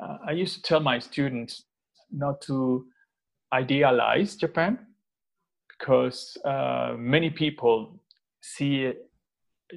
[0.00, 1.64] uh, I used to tell my students
[2.10, 2.86] not to
[3.52, 4.78] idealize Japan
[5.68, 8.00] because uh, many people
[8.40, 8.92] see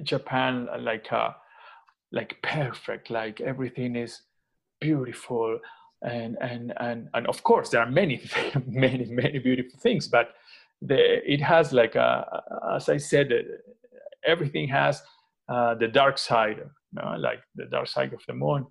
[0.02, 1.34] Japan like a,
[2.12, 4.22] like perfect, like everything is
[4.80, 5.58] beautiful,
[6.02, 8.22] and and and and of course there are many
[8.66, 10.34] many many beautiful things, but
[10.82, 12.42] the, it has like a,
[12.76, 13.32] as I said,
[14.24, 15.02] everything has
[15.48, 18.66] uh, the dark side, you know, like the dark side of the moon.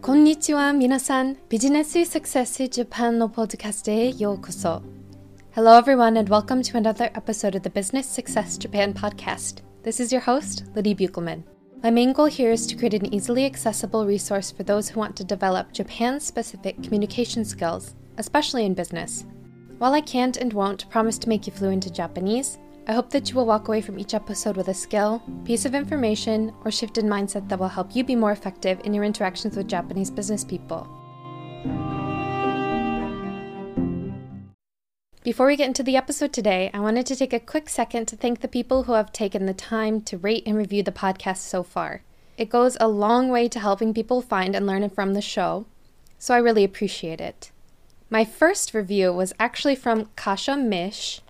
[0.00, 4.82] こんにちは皆さんビジネス Success Japan のポッドキャストへようこそ
[5.54, 9.62] Hello everyone and welcome to another episode of the Business Success Japan podcast.
[9.82, 11.42] This is your host, Liddy Buchelman.
[11.82, 15.14] My main goal here is to create an easily accessible resource for those who want
[15.16, 19.26] to develop Japan specific communication skills, especially in business.
[19.78, 23.29] While I can't and won't promise to make you fluent in Japanese, I hope that
[23.29, 26.97] you will walk away from each episode with a skill, piece of information, or shift
[26.97, 30.43] in mindset that will help you be more effective in your interactions with Japanese business
[30.43, 30.85] people.
[35.23, 38.17] Before we get into the episode today, I wanted to take a quick second to
[38.17, 41.63] thank the people who have taken the time to rate and review the podcast so
[41.63, 42.01] far.
[42.37, 45.67] It goes a long way to helping people find and learn from the show,
[46.19, 47.49] so I really appreciate it.
[48.09, 51.21] My first review was actually from Kasia Mish,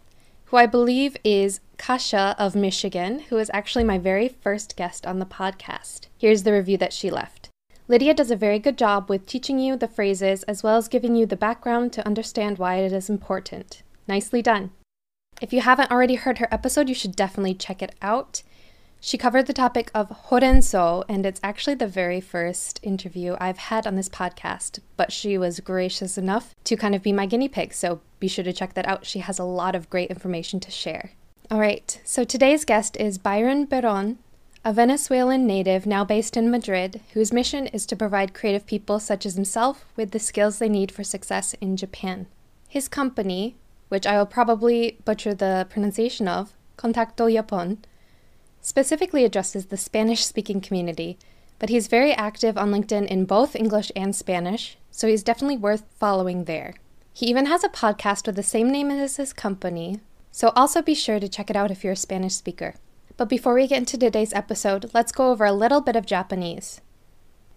[0.53, 5.17] who I believe is Kasia of Michigan, who is actually my very first guest on
[5.17, 6.09] the podcast.
[6.15, 7.49] Here's the review that she left.
[7.87, 11.15] Lydia does a very good job with teaching you the phrases as well as giving
[11.15, 13.81] you the background to understand why it is important.
[14.07, 14.69] Nicely done.
[15.41, 18.43] If you haven't already heard her episode, you should definitely check it out.
[19.05, 23.85] She covered the topic of horenso, and it's actually the very first interview I've had
[23.85, 27.73] on this podcast, but she was gracious enough to kind of be my guinea pig,
[27.73, 29.05] so be sure to check that out.
[29.05, 31.11] She has a lot of great information to share.
[31.51, 34.19] All right, so today's guest is Byron Barón,
[34.63, 39.25] a Venezuelan native now based in Madrid, whose mission is to provide creative people such
[39.25, 42.25] as himself with the skills they need for success in Japan.
[42.69, 43.57] His company,
[43.89, 47.79] which I will probably butcher the pronunciation of, Contacto Japón,
[48.63, 51.19] specifically addresses the Spanish speaking community,
[51.59, 55.83] but he's very active on LinkedIn in both English and Spanish, so he's definitely worth
[55.99, 56.73] following there.
[57.13, 59.99] He even has a podcast with the same name as his company,
[60.31, 62.73] so also be sure to check it out if you're a Spanish speaker.
[63.17, 66.81] But before we get into today's episode, let's go over a little bit of Japanese.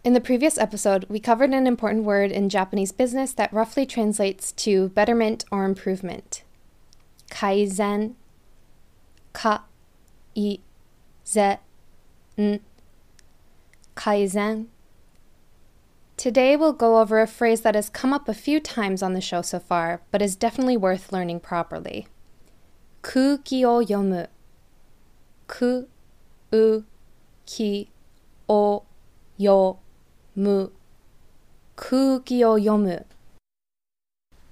[0.04, 4.52] In the previous episode, we covered an important word in Japanese business that roughly translates
[4.52, 6.42] to betterment or improvement.
[7.30, 8.14] Kaizen.
[9.32, 9.64] Ka.
[10.36, 10.58] I
[11.26, 11.58] ze,
[12.38, 12.60] n,
[13.94, 14.66] kaizen.
[16.16, 19.20] Today we'll go over a phrase that has come up a few times on the
[19.20, 22.06] show so far, but is definitely worth learning properly.
[23.02, 24.26] Kuki o yomu.
[25.46, 25.86] Ku,
[26.50, 26.84] u,
[27.44, 27.90] ki,
[28.48, 28.82] o,
[29.36, 29.78] yo,
[30.34, 30.68] mu.
[31.76, 33.04] Kuki o yomu.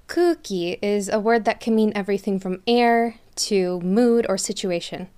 [0.06, 5.08] Kuki is a word that can mean everything from air to mood or situation.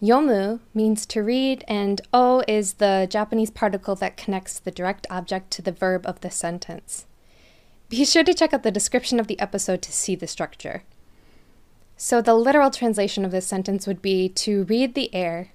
[0.00, 5.50] Yomu means to read, and o is the Japanese particle that connects the direct object
[5.50, 7.06] to the verb of the sentence.
[7.88, 10.84] Be sure to check out the description of the episode to see the structure.
[11.96, 15.48] So, the literal translation of this sentence would be to read the air,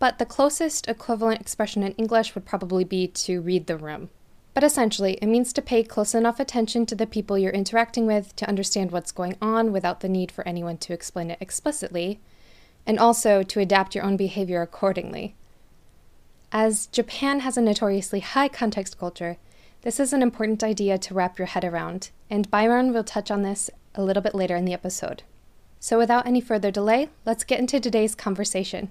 [0.00, 4.10] but the closest equivalent expression in English would probably be to read the room.
[4.54, 8.34] But essentially, it means to pay close enough attention to the people you're interacting with
[8.36, 12.18] to understand what's going on without the need for anyone to explain it explicitly
[12.86, 15.34] and also to adapt your own behavior accordingly.
[16.52, 19.38] As Japan has a notoriously high context culture,
[19.82, 23.42] this is an important idea to wrap your head around, and Byron will touch on
[23.42, 25.22] this a little bit later in the episode.
[25.78, 28.90] So, without any further delay, let's get into today's conversation.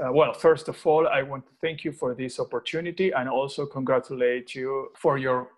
[0.00, 3.64] Uh, well, first of all, I want to thank you for this opportunity and also
[3.64, 5.50] congratulate you for your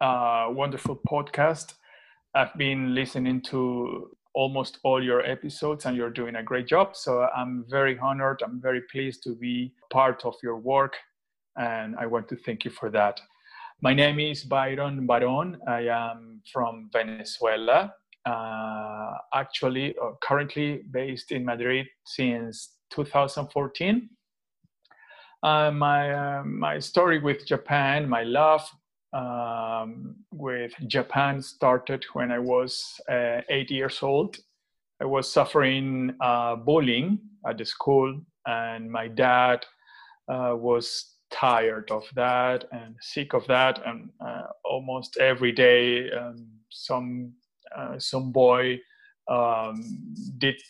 [0.00, 1.74] uh, wonderful podcast.
[2.34, 6.96] I've been listening to almost all your episodes and you're doing a great job.
[6.96, 8.42] So I'm very honored.
[8.44, 10.94] I'm very pleased to be part of your work
[11.56, 13.20] and I want to thank you for that.
[13.82, 15.56] My name is Byron Barón.
[15.66, 17.94] I am from Venezuela,
[18.26, 24.10] uh, actually, uh, currently based in Madrid since 2014.
[25.42, 28.68] Uh, my, uh, my story with Japan, my love
[29.12, 34.38] um, with Japan started when I was uh, eight years old.
[35.00, 39.64] I was suffering uh, bullying at the school, and my dad
[40.28, 43.80] uh, was tired of that and sick of that.
[43.86, 47.32] And uh, almost every day, um, some
[47.76, 48.78] uh, some boy
[49.28, 50.60] um, did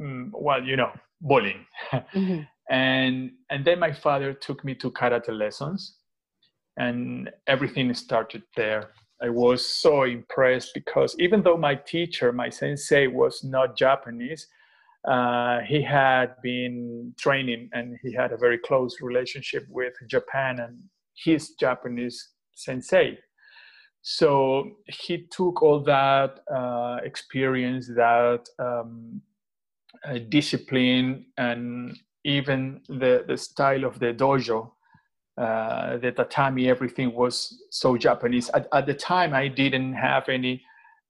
[0.00, 1.66] mm, well, you know, bullying.
[2.14, 2.42] Mm-hmm.
[2.70, 5.98] and and then my father took me to karate lessons
[6.76, 8.90] and everything started there.
[9.22, 14.48] I was so impressed because even though my teacher my sensei was not japanese
[15.08, 20.76] uh, he had been training and he had a very close relationship with japan and
[21.14, 23.18] his japanese sensei.
[24.02, 29.22] So he took all that uh, experience that um,
[30.06, 34.72] uh, discipline and even the, the style of the dojo,
[35.36, 38.50] uh, the tatami, everything was so Japanese.
[38.50, 40.62] At, at, the time, I didn't have any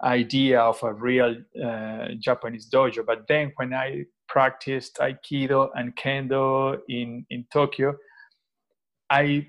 [0.02, 3.04] idea of a real uh, Japanese dojo.
[3.04, 7.96] But then, when I practiced Aikido and Kendo in, in Tokyo,
[9.10, 9.46] I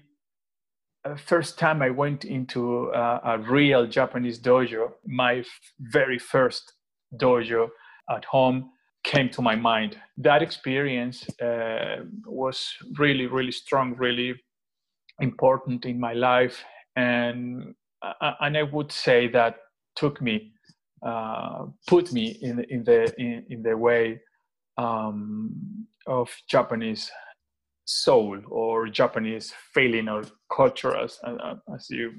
[1.06, 5.48] uh, first time I went into uh, a real Japanese dojo, my f-
[5.80, 6.74] very first
[7.16, 7.70] dojo
[8.10, 8.72] at home,
[9.04, 9.98] came to my mind.
[10.18, 14.34] That experience uh, was really, really strong, really
[15.20, 16.64] important in my life,
[16.96, 19.58] and uh, and I would say that
[19.96, 20.52] took me,
[21.06, 24.22] uh, put me in in the in, in the way
[24.78, 27.12] um, of Japanese
[27.86, 30.24] soul or Japanese feeling or
[30.56, 32.14] culture, as uh, as you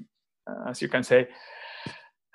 [0.67, 1.27] as you can say.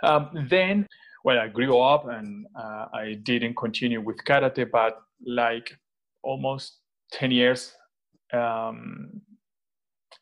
[0.02, 0.86] Um, then
[1.24, 5.76] well, I grew up and uh, I didn't continue with karate, but like
[6.24, 6.78] almost
[7.12, 7.72] 10 years
[8.32, 9.20] um,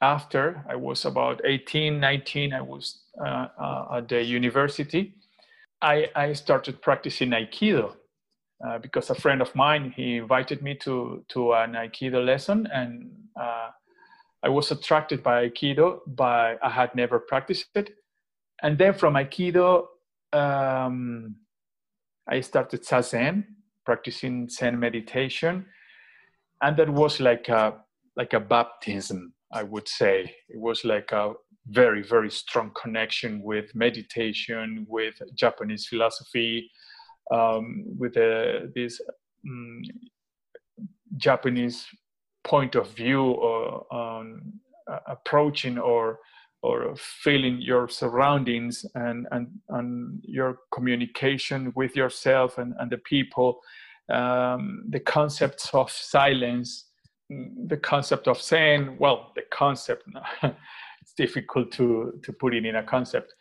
[0.01, 5.15] after I was about 18, 19, I was uh, uh, at the university.
[5.83, 7.95] I, I started practicing Aikido
[8.67, 13.11] uh, because a friend of mine he invited me to to an Aikido lesson, and
[13.41, 13.71] uh,
[14.43, 17.91] I was attracted by Aikido, but I had never practiced it.
[18.63, 19.87] And then from Aikido,
[20.33, 21.37] um,
[22.29, 23.45] I started Zazen,
[23.87, 25.67] practicing Zen meditation,
[26.63, 27.79] and that was like a
[28.17, 30.35] like a baptism, I would say.
[30.49, 31.35] It was like a
[31.67, 36.71] very very strong connection with meditation, with Japanese philosophy,
[37.31, 39.01] um, with uh, this
[39.47, 39.83] um,
[41.17, 41.87] Japanese
[42.45, 46.19] point of view or uh, approaching or
[46.63, 53.61] or feeling your surroundings and, and, and your communication with yourself and, and the people,
[54.13, 56.90] um, the concepts of silence,
[57.67, 60.05] the concept of saying, well, the concept,
[60.43, 63.35] it's difficult to, to put it in a concept.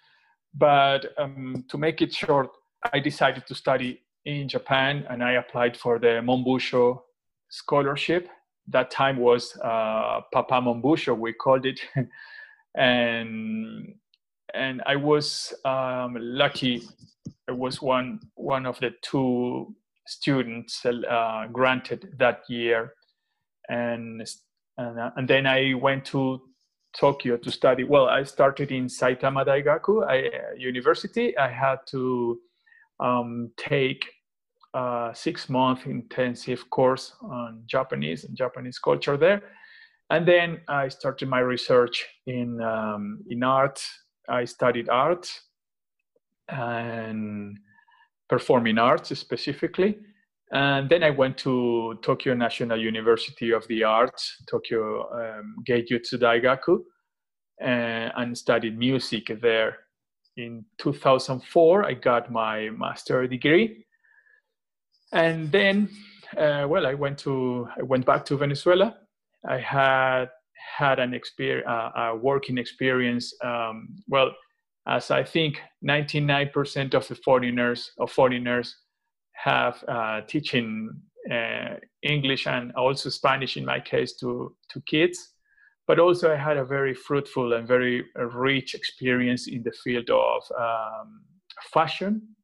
[0.53, 2.49] But um, to make it short,
[2.93, 7.01] I decided to study in Japan and I applied for the Monbusho
[7.49, 8.29] scholarship.
[8.67, 11.79] That time was uh, Papa Monbusho, we called it.
[12.75, 13.95] and
[14.53, 16.81] and I was um, lucky.
[17.47, 19.75] I was one one of the two
[20.07, 22.93] students uh, granted that year,
[23.69, 24.27] and
[24.77, 26.41] and, uh, and then I went to
[26.97, 27.83] Tokyo to study.
[27.83, 31.37] Well, I started in Saitama Daigaku I, uh, University.
[31.37, 32.39] I had to
[32.99, 34.05] um, take
[34.73, 39.41] a six month intensive course on Japanese and Japanese culture there
[40.09, 43.83] and then I started my research in um, in art.
[44.27, 45.29] I studied art
[46.47, 47.57] and
[48.27, 49.99] performing arts specifically.
[50.51, 56.79] And then I went to Tokyo National University of the Arts, Tokyo um, Geijutsu Daigaku,
[57.61, 59.77] and, and studied music there.
[60.37, 63.85] In 2004, I got my master degree.
[65.11, 65.89] And then,
[66.37, 68.95] uh, well, I went to I went back to Venezuela
[69.47, 70.29] I had
[70.77, 73.33] had an experience, uh, a working experience.
[73.43, 74.31] Um, well,
[74.87, 78.75] as I think 99% of the foreigners of foreigners
[79.43, 80.89] have uh, teaching
[81.31, 85.33] uh, English and also Spanish in my case to to kids.
[85.87, 90.43] But also, I had a very fruitful and very rich experience in the field of
[90.55, 91.21] um,
[91.73, 92.35] fashion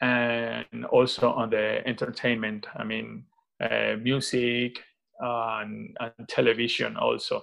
[0.00, 2.66] and also on the entertainment.
[2.76, 3.26] I mean,
[3.60, 4.82] uh, music,
[5.20, 7.42] and, and television also.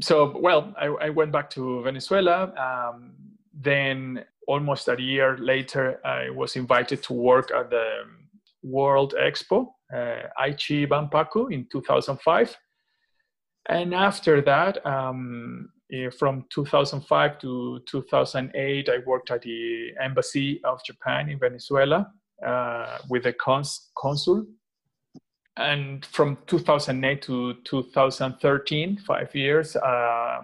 [0.00, 2.52] So, well, I, I went back to Venezuela.
[2.56, 3.12] Um,
[3.52, 8.04] then, almost a year later, I was invited to work at the
[8.62, 12.56] World Expo, uh, Aichi Banpaku, in 2005.
[13.68, 15.70] And after that, um,
[16.18, 22.10] from 2005 to 2008, I worked at the Embassy of Japan in Venezuela
[22.44, 24.46] uh, with the cons- consul
[25.56, 30.40] and from 2008 to 2013 five years uh,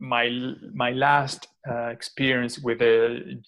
[0.00, 3.40] my my last uh, experience with the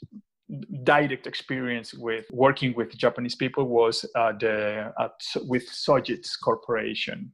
[0.83, 5.12] direct experience with working with Japanese people was uh, the, at,
[5.47, 7.33] with Sojitz Corporation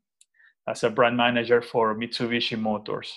[0.68, 3.12] as a brand manager for Mitsubishi Motors.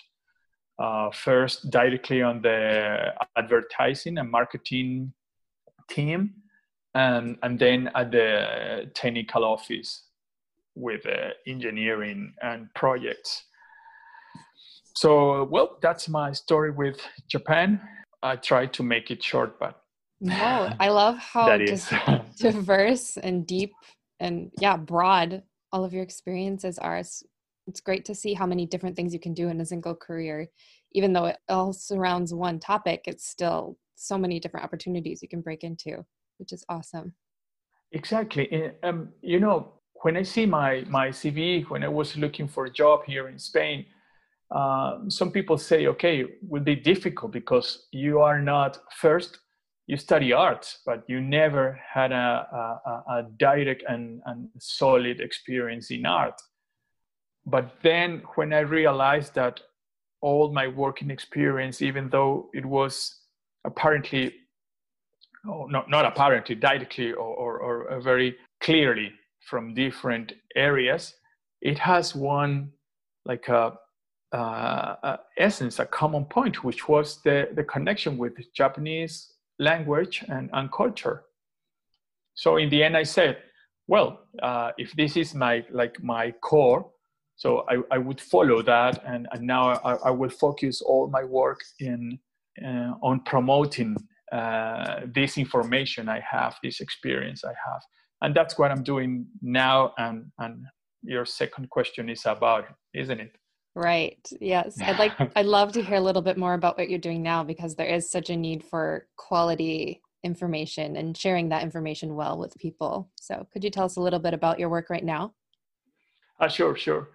[0.77, 5.11] Uh, first, directly on the advertising and marketing
[5.89, 6.33] team,
[6.95, 10.05] and, and then at the technical office
[10.75, 13.43] with uh, engineering and projects.
[14.99, 17.79] So, well, that's my story with Japan.
[18.21, 19.81] I tried to make it short, but
[20.19, 21.57] no, I love how
[22.37, 23.71] diverse and deep
[24.19, 25.41] and yeah, broad
[25.71, 26.97] all of your experiences are.
[26.97, 27.23] It's,
[27.65, 30.49] it's great to see how many different things you can do in a single career.
[30.91, 35.39] Even though it all surrounds one topic, it's still so many different opportunities you can
[35.39, 36.03] break into,
[36.39, 37.13] which is awesome.
[37.93, 38.73] Exactly.
[38.83, 42.69] Um, you know, when I see my my CV, when I was looking for a
[42.69, 43.85] job here in Spain,
[44.51, 49.39] uh, some people say, okay, will be difficult because you are not first
[49.89, 52.47] you study arts, but you never had a,
[52.85, 56.39] a, a direct and, and solid experience in art.
[57.43, 59.61] But then when I realized that
[60.21, 63.19] all my working experience, even though it was
[63.65, 64.35] apparently,
[65.47, 71.15] oh, not, not apparently, directly or, or, or very clearly from different areas,
[71.61, 72.69] it has one
[73.25, 73.73] like a,
[74.31, 80.71] uh, essence, a common point, which was the, the connection with Japanese language and, and
[80.71, 81.23] culture.
[82.35, 83.37] So in the end, I said,
[83.87, 86.91] well, uh, if this is my like my core,
[87.35, 91.23] so I, I would follow that, and, and now I, I will focus all my
[91.23, 92.19] work in
[92.63, 93.95] uh, on promoting
[94.31, 97.81] uh, this information I have, this experience I have,
[98.21, 99.93] and that's what I'm doing now.
[99.97, 100.65] And and
[101.01, 103.31] your second question is about, isn't it?
[103.75, 104.27] Right.
[104.41, 104.79] Yes.
[104.81, 107.43] I'd like I'd love to hear a little bit more about what you're doing now
[107.43, 112.57] because there is such a need for quality information and sharing that information well with
[112.57, 113.09] people.
[113.15, 115.33] So, could you tell us a little bit about your work right now?
[116.39, 117.09] Uh, sure, sure.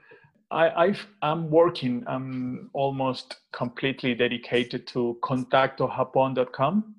[0.51, 2.05] I, i am working.
[2.07, 6.95] I'm almost completely dedicated to contactojapon.com,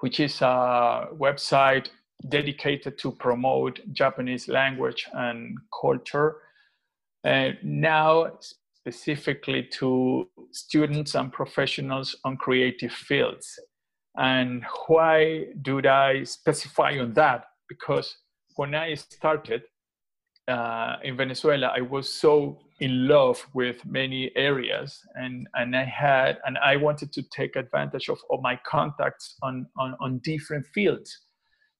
[0.00, 1.88] which is a website
[2.28, 6.36] dedicated to promote Japanese language and culture
[7.24, 8.30] uh, now
[8.84, 13.58] specifically to students and professionals on creative fields.
[14.16, 17.46] And why did I specify on that?
[17.68, 18.16] Because
[18.56, 19.62] when I started
[20.46, 26.38] uh, in Venezuela, I was so in love with many areas and, and I had,
[26.44, 31.20] and I wanted to take advantage of, of my contacts on, on, on different fields.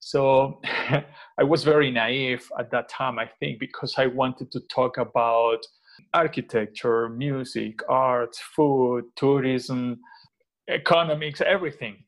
[0.04, 0.60] So
[1.38, 5.60] I was very naive at that time, I think, because I wanted to talk about
[6.12, 10.00] architecture, music, art, food, tourism,
[10.68, 12.04] economics, everything.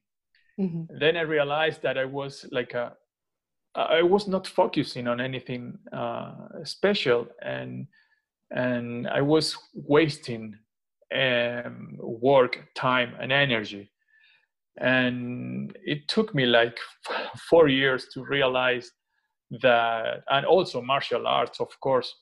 [0.60, 0.98] Mm-hmm.
[0.98, 2.92] Then I realized that I was like a,
[3.74, 6.34] I was not focusing on anything uh,
[6.64, 7.86] special, and
[8.50, 10.54] and I was wasting
[11.14, 13.90] um, work, time, and energy
[14.78, 16.78] and it took me like
[17.50, 18.90] four years to realize
[19.62, 22.14] that and also martial arts of course.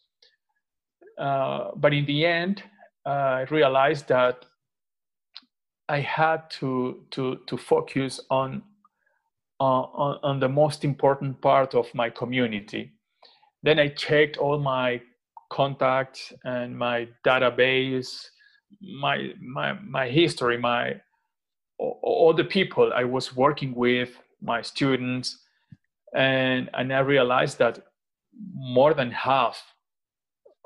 [1.18, 2.62] Uh, but in the end
[3.06, 4.44] uh, i realized that
[5.88, 8.62] i had to to to focus on
[9.60, 12.92] on, on the most important part of my community.
[13.62, 15.00] Then i checked all my
[15.50, 18.26] contacts and my database
[19.00, 21.00] my my my history my
[21.78, 25.38] all the people I was working with, my students,
[26.14, 27.80] and, and I realized that
[28.52, 29.62] more than half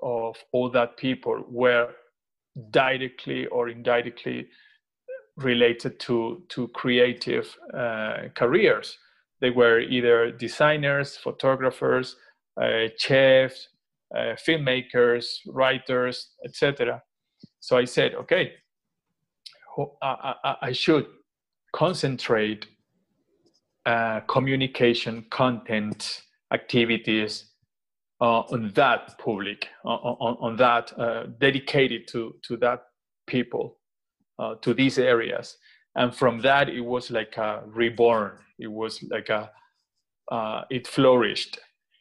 [0.03, 1.91] of all that people were
[2.71, 4.49] directly or indirectly
[5.37, 8.99] related to, to creative uh, careers.
[9.41, 12.17] They were either designers, photographers,
[12.61, 13.69] uh, chefs,
[14.15, 17.03] uh, filmmakers, writers, etc.
[17.61, 18.53] So I said, okay,
[20.03, 21.07] I, I, should
[21.73, 22.67] concentrate
[23.87, 27.53] uh, communication content activities
[28.21, 32.83] uh, on that public on, on that uh, dedicated to to that
[33.27, 33.79] people
[34.39, 35.57] uh, to these areas.
[35.95, 38.39] And from that it was like a reborn.
[38.59, 39.51] It was like a
[40.31, 41.59] uh, it flourished.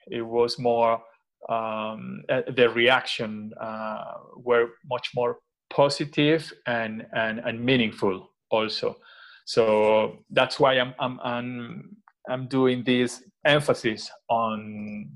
[0.08, 1.02] It was more
[1.50, 5.38] um, the reaction uh, were much more
[5.70, 8.98] positive and, and, and meaningful also.
[9.46, 11.98] So that's why I'm, I'm, I'm,
[12.30, 15.10] I'm doing this emphasis on,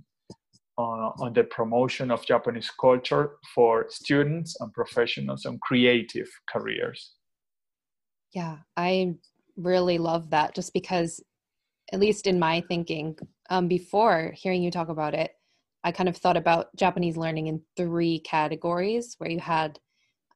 [0.78, 7.14] on, on the promotion of Japanese culture for students and professionals and creative careers.
[8.34, 9.16] Yeah, I
[9.58, 11.22] really love that just because,
[11.92, 13.18] at least in my thinking,
[13.50, 15.32] um, before hearing you talk about it,
[15.84, 19.80] I kind of thought about Japanese learning in three categories where you had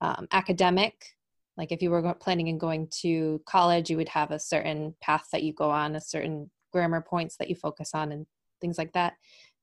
[0.02, 1.16] um, academic,
[1.58, 5.28] like if you were planning on going to college, you would have a certain path
[5.32, 8.26] that you go on, a certain grammar points that you focus on, and
[8.62, 9.14] things like that.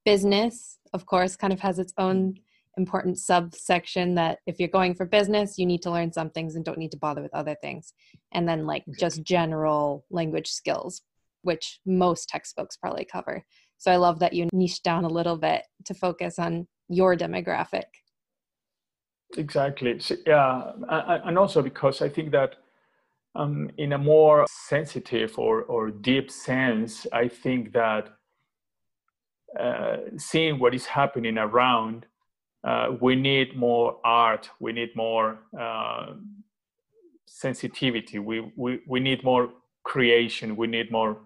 [0.04, 2.34] Business, of course, kind of has its own
[2.78, 6.64] important subsection that if you're going for business, you need to learn some things and
[6.64, 7.92] don't need to bother with other things.
[8.32, 11.02] And then, like, just general language skills,
[11.42, 13.44] which most textbooks probably cover.
[13.76, 17.84] So I love that you niche down a little bit to focus on your demographic.
[19.36, 19.98] Exactly.
[20.00, 20.72] So, yeah.
[20.88, 22.56] And also because I think that
[23.34, 28.08] um, in a more sensitive or, or deep sense, I think that
[29.58, 32.06] uh, seeing what is happening around
[32.64, 36.12] uh, we need more art we need more uh,
[37.26, 39.50] sensitivity we, we we need more
[39.84, 41.18] creation we need more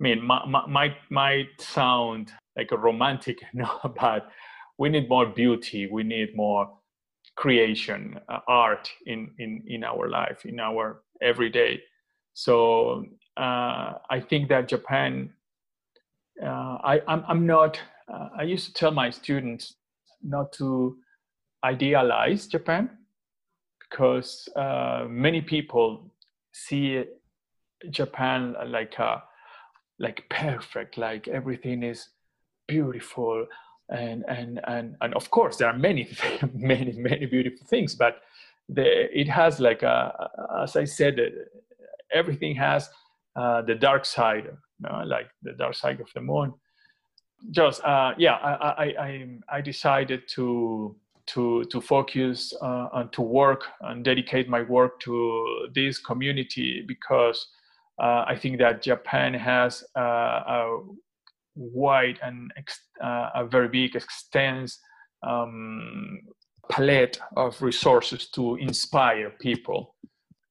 [0.00, 4.28] i mean might might sound like a romantic no but
[4.78, 6.68] we need more beauty we need more
[7.36, 11.80] creation uh, art in in in our life in our everyday.
[12.34, 13.04] So
[13.36, 15.28] uh, i think that japan
[16.40, 17.80] uh, I, I'm, I'm not
[18.12, 19.74] uh, i used to tell my students
[20.22, 20.96] not to
[21.64, 22.90] idealize Japan
[23.78, 26.10] because uh, many people
[26.52, 27.04] see
[27.90, 29.22] Japan like a,
[29.98, 32.08] like perfect, like everything is
[32.66, 33.46] beautiful,
[33.90, 36.08] and and and and of course there are many
[36.54, 38.22] many many beautiful things, but
[38.68, 40.30] the, it has like a,
[40.62, 41.20] as I said,
[42.12, 42.88] everything has
[43.36, 46.54] uh, the dark side, you know, like the dark side of the moon.
[47.50, 53.22] Just uh, yeah, I, I, I, I decided to to to focus uh, and to
[53.22, 57.46] work and dedicate my work to this community because
[57.98, 60.78] uh, I think that Japan has uh, a
[61.56, 62.52] wide and
[63.02, 64.76] uh, a very big extensive
[65.22, 66.20] um,
[66.70, 69.94] palette of resources to inspire people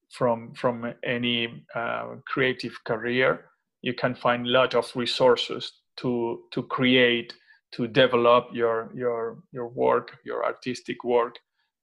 [0.09, 3.45] from from any uh, creative career.
[3.81, 7.33] You can find a lot of resources to to create
[7.73, 11.35] to develop your your your work your artistic work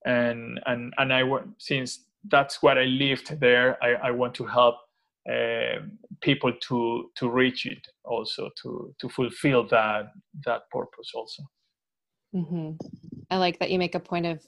[0.05, 1.23] and and and i
[1.59, 4.77] since that's what i lived there i, I want to help
[5.29, 5.81] uh,
[6.21, 10.07] people to to reach it also to to fulfill that
[10.45, 11.43] that purpose also
[12.35, 12.71] mm-hmm.
[13.31, 14.43] i like that you make a point of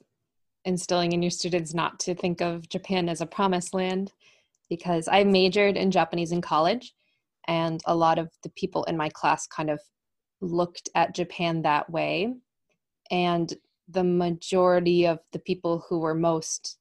[0.65, 4.13] instilling in your students not to think of japan as a promised land
[4.71, 6.95] because i majored in japanese in college
[7.49, 9.81] and a lot of the people in my class kind of
[10.41, 12.35] looked at Japan that way.
[13.11, 13.53] And
[13.89, 16.79] the majority of the people who were most,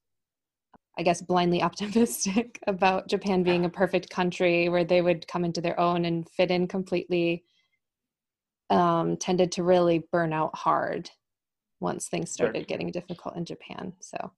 [1.01, 5.59] I guess, blindly optimistic about Japan being a perfect country where they would come into
[5.59, 7.43] their own and fit in completely
[8.69, 11.09] um, tended to really burn out hard
[11.79, 13.93] once things started getting difficult in Japan.
[13.99, 14.31] So,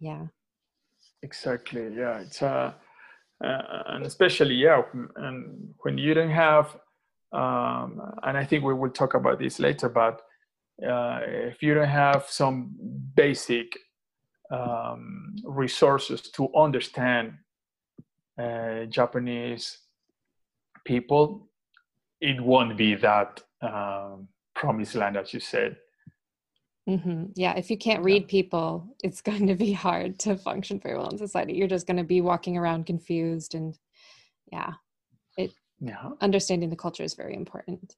[0.00, 0.26] yeah.
[1.22, 1.94] Exactly.
[1.96, 2.18] Yeah.
[2.18, 2.72] It's uh,
[3.44, 4.82] uh, and especially yeah
[5.16, 6.76] and when you don't have
[7.32, 10.22] um, and i think we will talk about this later but
[10.88, 12.74] uh, if you don't have some
[13.14, 13.66] basic
[14.54, 17.32] um, resources to understand
[18.38, 19.78] uh, japanese
[20.84, 21.48] people
[22.20, 25.76] it won't be that um, promised land as you said
[26.88, 27.24] Mm-hmm.
[27.34, 31.08] Yeah, if you can't read people, it's going to be hard to function very well
[31.08, 31.54] in society.
[31.54, 33.76] You're just going to be walking around confused, and
[34.52, 34.72] yeah,
[35.36, 35.52] it.
[35.80, 36.10] Yeah.
[36.20, 37.96] Understanding the culture is very important.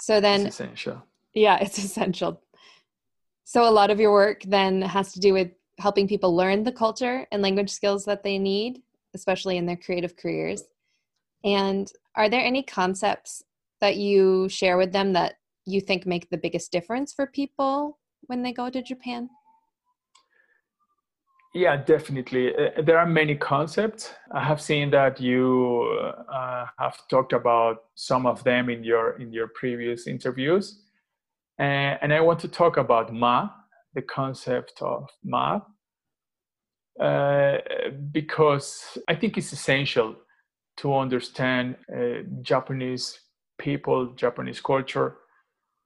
[0.00, 1.02] So then, it's essential.
[1.32, 2.42] Yeah, it's essential.
[3.48, 6.72] So a lot of your work then has to do with helping people learn the
[6.72, 8.82] culture and language skills that they need,
[9.14, 10.64] especially in their creative careers.
[11.44, 13.44] And are there any concepts
[13.80, 18.42] that you share with them that you think make the biggest difference for people when
[18.42, 19.30] they go to Japan?
[21.54, 22.52] Yeah, definitely.
[22.52, 24.12] Uh, there are many concepts.
[24.32, 25.96] I have seen that you
[26.28, 30.82] uh, have talked about some of them in your in your previous interviews,
[31.58, 33.48] and, and I want to talk about ma,
[33.94, 35.60] the concept of ma,
[37.00, 37.58] uh,
[38.12, 40.16] because I think it's essential
[40.78, 43.20] to understand uh, Japanese
[43.58, 45.16] people, Japanese culture,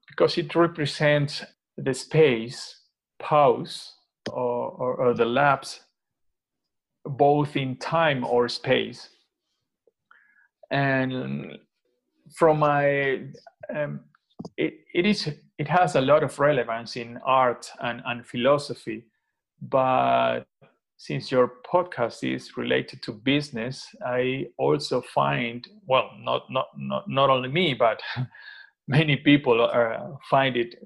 [0.09, 1.45] because it represents
[1.77, 2.83] the space,
[3.19, 3.95] pause,
[4.33, 5.81] or, or, or the lapse,
[7.05, 9.09] both in time or space.
[10.71, 11.59] And
[12.37, 13.23] from my,
[13.75, 14.01] um,
[14.57, 15.29] it, it is
[15.61, 19.05] it has a lot of relevance in art and, and philosophy,
[19.61, 20.45] but
[20.97, 27.29] since your podcast is related to business, I also find well, not not not not
[27.29, 28.01] only me, but
[28.89, 30.77] many people are, find it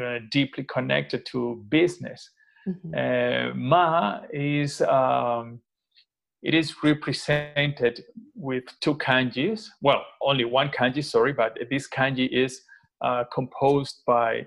[0.00, 2.30] uh, deeply connected to business.
[2.66, 2.94] Mm-hmm.
[2.94, 5.60] Uh, Ma is um,
[6.42, 8.02] it is represented
[8.34, 9.68] with two kanjis.
[9.82, 12.62] Well, only one kanji, sorry, but this kanji is
[13.32, 14.46] composed by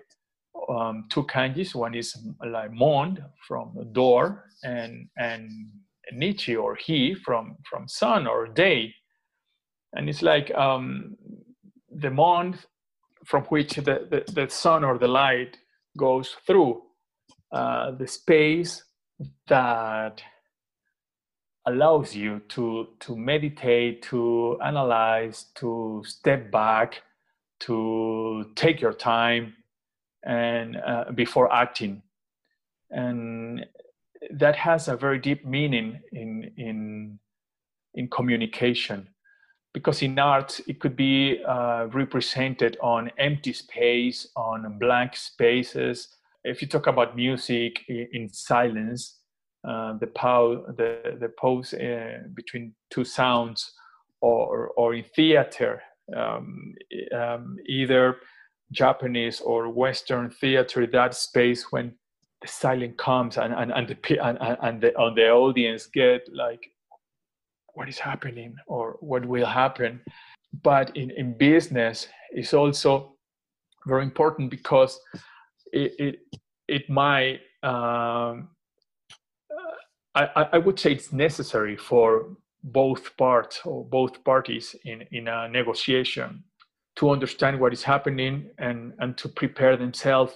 [0.69, 1.75] um, two kanjis.
[1.75, 2.15] One is
[2.45, 5.49] like mon from door, and and
[6.13, 8.93] nichi or he from from sun or day,
[9.93, 11.15] and it's like um,
[11.89, 12.57] the mon
[13.25, 15.57] from which the, the, the sun or the light
[15.97, 16.83] goes through
[17.51, 18.83] uh, the space
[19.47, 20.21] that
[21.67, 27.01] allows you to to meditate to analyze to step back
[27.61, 29.53] to take your time
[30.25, 32.01] and uh, before acting.
[32.91, 33.65] And
[34.31, 37.19] that has a very deep meaning in in
[37.93, 39.07] in communication.
[39.73, 46.07] Because in art it could be uh, represented on empty space on blank spaces.
[46.43, 49.19] If you talk about music in, silence
[49.67, 53.73] uh, the pause the, the pause uh, between two sounds
[54.21, 55.81] or or in theater
[56.15, 56.75] um,
[57.15, 58.17] um, either
[58.71, 61.93] Japanese or Western theater, that space when
[62.41, 66.71] the silence comes and and and the and, and the, and the audience get like,
[67.73, 70.01] what is happening or what will happen.
[70.63, 73.15] But in in business, it's also
[73.87, 74.99] very important because
[75.71, 76.15] it it,
[76.67, 77.39] it might.
[77.63, 78.49] Um,
[80.17, 85.47] I, I would say it's necessary for both parts or both parties in, in a
[85.47, 86.43] negotiation
[86.95, 90.33] to understand what is happening and, and to prepare themselves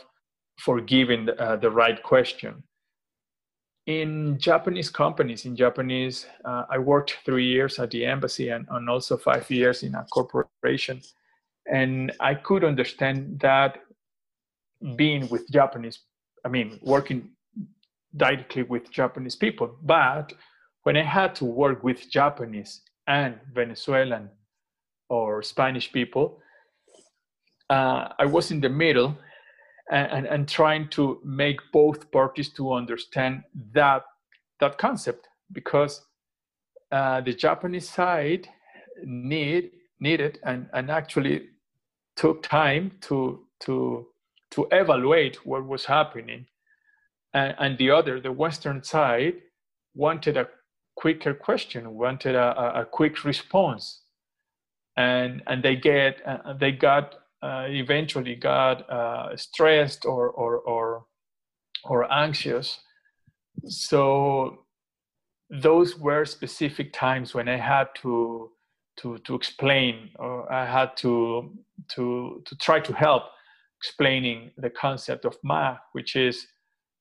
[0.60, 2.64] for giving the, uh, the right question.
[3.88, 8.88] In Japanese companies, in Japanese, uh, I worked three years at the embassy and, and
[8.90, 11.02] also five years in a corporation.
[11.72, 13.80] And I could understand that
[14.96, 16.00] being with Japanese,
[16.46, 17.30] I mean, working
[18.16, 19.76] directly with Japanese people.
[19.82, 20.34] But
[20.90, 24.28] when I had to work with Japanese and Venezuelan
[25.08, 26.42] or Spanish people,
[27.70, 29.16] uh, I was in the middle
[29.92, 33.44] and, and, and, trying to make both parties to understand
[33.76, 34.02] that
[34.62, 36.02] that concept because
[36.92, 38.50] uh, the Japanese side
[39.04, 41.50] need needed and, and actually
[42.16, 44.08] took time to to
[44.50, 46.48] to evaluate what was happening.
[47.36, 49.36] And, and the other the western side
[49.94, 50.48] wanted a
[51.02, 53.84] quicker question wanted a, a quick response
[54.98, 57.06] and and they get uh, they got
[57.42, 61.06] uh, eventually got uh, stressed or, or, or,
[61.86, 62.80] or anxious.
[63.66, 64.66] So
[65.50, 68.52] those were specific times when I had to,
[68.98, 71.58] to, to explain or I had to,
[71.96, 73.24] to, to try to help
[73.80, 76.46] explaining the concept of ma, which is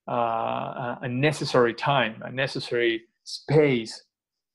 [0.09, 4.03] uh, a necessary time, a necessary space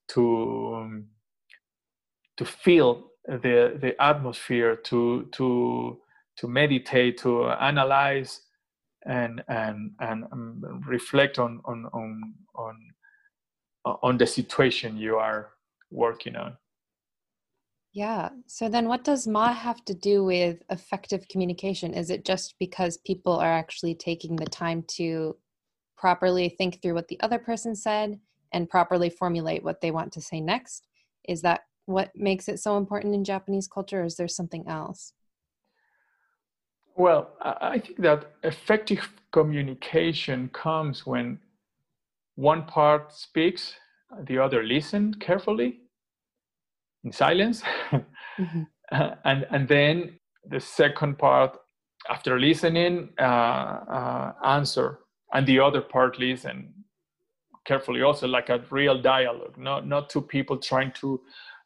[0.08, 1.06] to, um,
[2.38, 6.00] to feel the the atmosphere to to
[6.38, 8.42] to meditate to analyze
[9.06, 12.76] and and and um, reflect on on on on
[14.02, 15.52] on the situation you are
[15.92, 16.58] working on.
[17.94, 18.30] Yeah.
[18.48, 21.94] So then what does ma have to do with effective communication?
[21.94, 25.38] Is it just because people are actually taking the time to
[25.96, 28.20] properly think through what the other person said
[28.54, 30.88] and properly formulate what they want to say next
[31.28, 35.14] is that what makes it so important in Japanese culture, or is there something else?
[36.96, 41.40] Well, I think that effective communication comes when
[42.36, 43.74] one part speaks,
[44.28, 45.80] the other listens carefully
[47.04, 48.64] in silence, mm-hmm.
[49.26, 51.58] and and then the second part,
[52.10, 55.00] after listening, uh, uh, answer,
[55.34, 56.83] and the other part listen
[57.66, 61.22] carefully also, like a real dialogue, not not two people trying to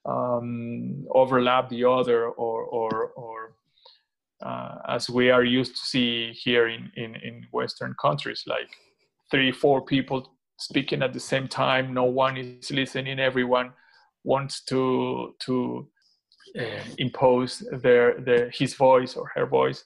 [0.05, 3.55] um, overlap the other or or, or
[4.41, 8.69] uh, as we are used to see here in, in, in Western countries, like
[9.31, 13.71] three, four people speaking at the same time, no one is listening, everyone
[14.23, 15.87] wants to to
[16.59, 19.85] uh, impose their, their his voice or her voice.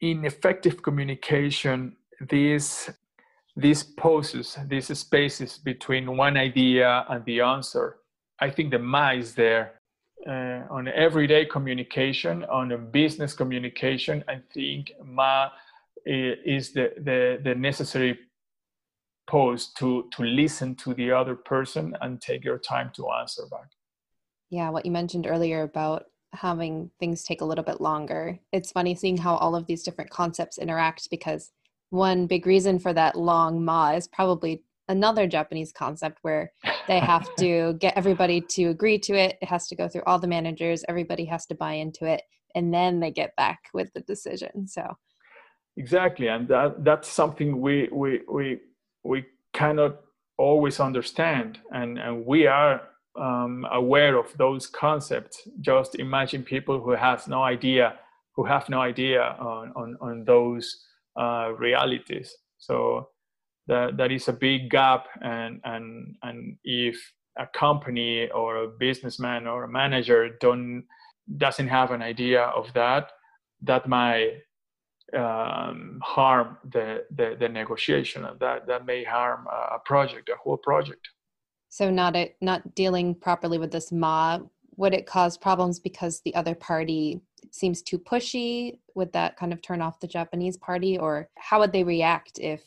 [0.00, 1.96] In effective communication,
[2.28, 2.90] these
[3.56, 7.98] these pauses, these spaces between one idea and the answer.
[8.40, 9.80] I think the ma is there
[10.26, 14.24] uh, on everyday communication, on a business communication.
[14.28, 15.50] I think ma
[16.04, 18.18] is the, the, the necessary
[19.28, 23.70] pose to to listen to the other person and take your time to answer back.
[24.50, 28.38] Yeah what you mentioned earlier about having things take a little bit longer.
[28.52, 31.50] It's funny seeing how all of these different concepts interact because
[31.92, 36.50] one big reason for that long ma is probably another Japanese concept where
[36.88, 39.36] they have to get everybody to agree to it.
[39.42, 42.22] It has to go through all the managers, everybody has to buy into it,
[42.54, 44.66] and then they get back with the decision.
[44.66, 44.96] So
[45.76, 48.60] exactly, and that that's something we we we
[49.04, 49.96] we cannot
[50.38, 52.80] always understand, and and we are
[53.16, 55.46] um, aware of those concepts.
[55.60, 57.98] Just imagine people who have no idea,
[58.34, 62.34] who have no idea on on, on those uh, realities.
[62.58, 63.08] So
[63.66, 66.96] that that is a big gap, and and and if
[67.38, 70.84] a company or a businessman or a manager don't
[71.36, 73.12] doesn't have an idea of that,
[73.62, 74.42] that might
[75.16, 81.08] um, harm the, the, the negotiation, that that may harm a project, a whole project.
[81.68, 84.40] So not it, not dealing properly with this ma
[84.76, 89.60] would it cause problems because the other party seems too pushy would that kind of
[89.60, 92.62] turn off the japanese party or how would they react if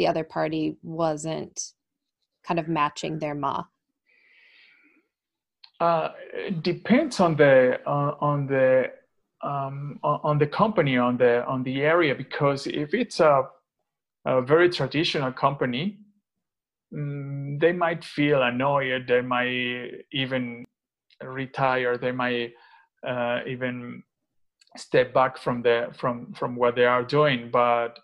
[0.00, 1.72] the other party wasn't
[2.42, 3.64] kind of matching their ma?
[5.78, 8.90] Uh, it depends on the uh, on the
[9.42, 13.44] um, on the company on the on the area because if it's a,
[14.26, 15.98] a very traditional company
[16.94, 20.66] um, they might feel annoyed they might even
[21.24, 22.52] retire they might
[23.06, 24.02] uh, even
[24.76, 27.50] step back from the from from what they are doing.
[27.50, 27.98] But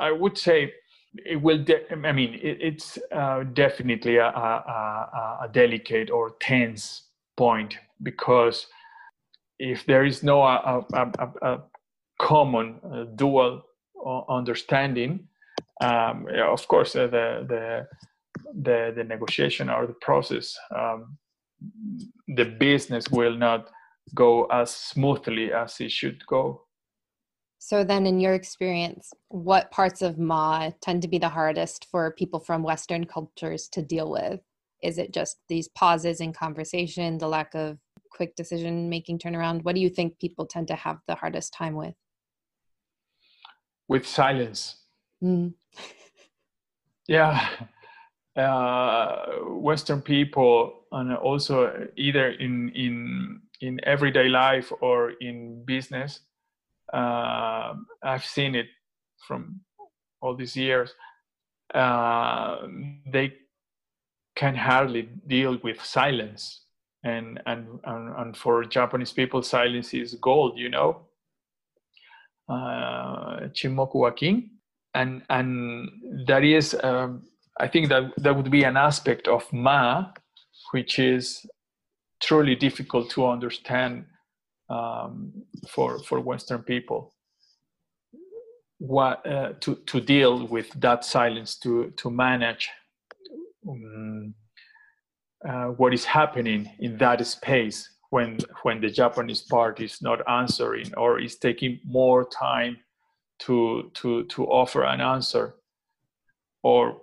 [0.00, 0.72] i would say
[1.14, 7.02] it will de- i mean it, it's uh, definitely a, a, a, delicate or tense
[7.36, 8.66] point because
[9.58, 10.84] if there is no a,
[11.42, 11.58] a
[12.18, 13.62] common uh, dual
[14.28, 15.28] understanding
[15.80, 17.86] um, of course uh, the, the
[18.62, 21.18] the the negotiation or the process um,
[22.28, 23.70] the business will not
[24.14, 26.62] go as smoothly as it should go.
[27.58, 32.10] So, then in your experience, what parts of Ma tend to be the hardest for
[32.12, 34.40] people from Western cultures to deal with?
[34.82, 37.78] Is it just these pauses in conversation, the lack of
[38.10, 39.62] quick decision making turnaround?
[39.62, 41.94] What do you think people tend to have the hardest time with?
[43.88, 44.76] With silence.
[45.22, 45.52] Mm.
[47.08, 47.46] yeah.
[48.34, 56.20] Uh, Western people, and also either in, in in everyday life or in business.
[56.92, 58.66] Uh, I've seen it
[59.26, 59.60] from
[60.20, 60.94] all these years.
[61.72, 62.66] Uh,
[63.12, 63.34] they
[64.34, 66.62] can hardly deal with silence,
[67.04, 70.58] and, and and and for Japanese people, silence is gold.
[70.58, 71.02] You know,
[72.48, 74.50] uh, chinmoku wa kin,
[74.94, 76.74] and and that is.
[76.82, 77.22] Um,
[77.58, 80.06] I think that that would be an aspect of ma,
[80.72, 81.46] which is
[82.20, 84.04] truly difficult to understand
[84.68, 85.32] um,
[85.68, 87.14] for for Western people.
[88.78, 92.70] What uh, to to deal with that silence, to to manage
[93.68, 94.34] um,
[95.46, 100.94] uh, what is happening in that space when when the Japanese part is not answering
[100.96, 102.78] or is taking more time
[103.40, 105.54] to to to offer an answer,
[106.62, 107.00] or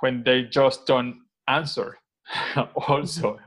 [0.00, 1.16] when they just don't
[1.48, 1.98] answer
[2.88, 3.38] also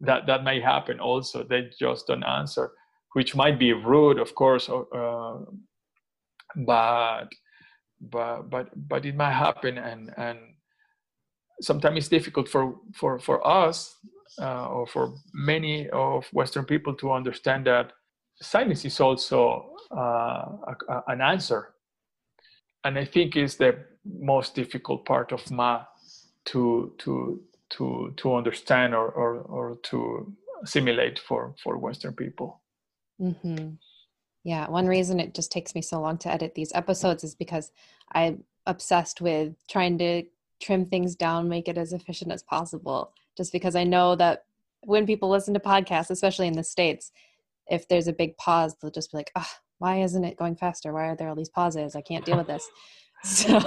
[0.00, 1.44] that that may happen also.
[1.44, 2.72] They just don't answer
[3.14, 5.38] which might be rude of course uh,
[6.56, 7.28] but
[8.00, 10.38] but but but it might happen and and
[11.60, 13.96] sometimes it's difficult for for for us
[14.40, 17.92] uh, or for many of western people to understand that
[18.40, 21.74] silence is also uh, a, a, an answer.
[22.84, 25.84] And i think is the most difficult part of ma
[26.46, 32.60] to to to to understand or or, or to assimilate for for Western people.
[33.20, 33.74] Mm-hmm.
[34.44, 37.72] Yeah, one reason it just takes me so long to edit these episodes is because
[38.12, 40.24] I'm obsessed with trying to
[40.60, 43.12] trim things down, make it as efficient as possible.
[43.36, 44.44] Just because I know that
[44.82, 47.12] when people listen to podcasts, especially in the states,
[47.70, 50.56] if there's a big pause, they'll just be like, "Ah, oh, why isn't it going
[50.56, 50.92] faster?
[50.92, 51.94] Why are there all these pauses?
[51.94, 52.68] I can't deal with this."
[53.22, 53.60] So,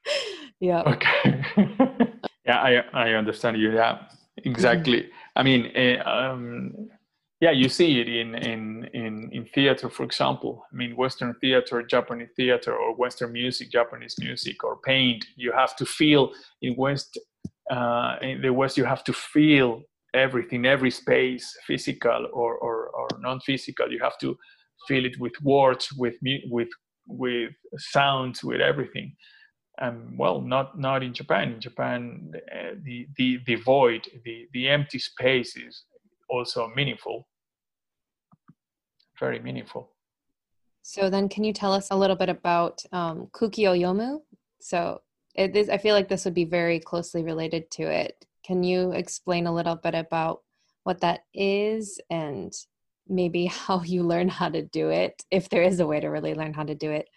[0.60, 0.82] yeah.
[0.82, 1.44] Okay.
[2.46, 3.98] yeah i i understand you yeah
[4.38, 5.02] exactly.
[5.02, 5.38] Mm-hmm.
[5.38, 6.88] i mean uh, um,
[7.40, 10.64] yeah you see it in in in in theater for example.
[10.72, 15.26] I mean western theater japanese theater or western music japanese music or paint.
[15.36, 17.18] You have to feel in west
[17.70, 19.82] uh, in the west you have to feel
[20.14, 23.90] everything every space physical or or, or non-physical.
[23.90, 24.36] You have to
[24.88, 26.14] feel it with words with
[26.50, 26.68] with
[27.06, 29.16] with sounds with everything
[29.82, 31.54] um, well, not not in Japan.
[31.54, 35.84] In Japan, uh, the the the void, the the empty space is
[36.30, 37.26] also meaningful,
[39.18, 39.90] very meaningful.
[40.82, 44.20] So then, can you tell us a little bit about um, Kukio Yomu?
[44.60, 45.00] So
[45.34, 48.24] it is, I feel like this would be very closely related to it.
[48.44, 50.42] Can you explain a little bit about
[50.84, 52.52] what that is and
[53.08, 56.34] maybe how you learn how to do it, if there is a way to really
[56.34, 57.08] learn how to do it?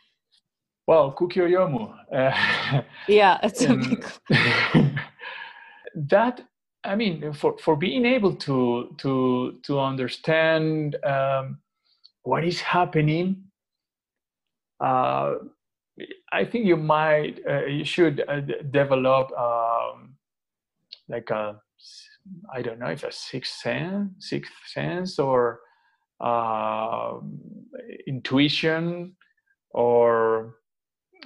[0.88, 1.93] Well, Kuuki o Yomu.
[2.13, 4.06] Uh, yeah, it's a big...
[5.95, 6.41] that
[6.84, 11.60] I mean, for, for being able to to to understand um,
[12.24, 13.45] what is happening,
[14.80, 15.36] uh,
[16.32, 20.15] I think you might uh, you should uh, develop um,
[21.10, 21.60] like a
[22.54, 25.62] I don't know if a sixth sense, sixth sense or
[26.21, 27.13] uh,
[28.08, 29.15] intuition
[29.71, 30.56] or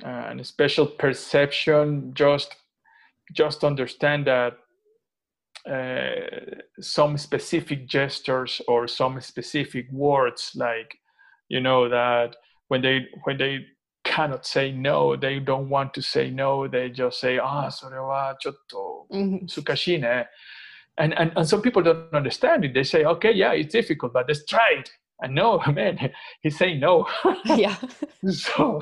[0.04, 2.56] uh, and a special perception just
[3.36, 4.54] just understand that
[5.70, 10.98] uh, some specific gestures or some specific words like
[11.50, 12.36] you know that
[12.70, 13.66] when they when they
[14.06, 18.32] cannot say no they don't want to say no they just say ah sore wa
[18.32, 19.46] ah, chotto mm-hmm.
[19.46, 20.26] sukashine,
[20.98, 22.74] and, and and some people don't understand it.
[22.74, 24.90] They say okay yeah it's difficult but let's try it.
[25.22, 27.08] And no man he's saying no.
[27.46, 27.76] Yeah.
[28.30, 28.82] So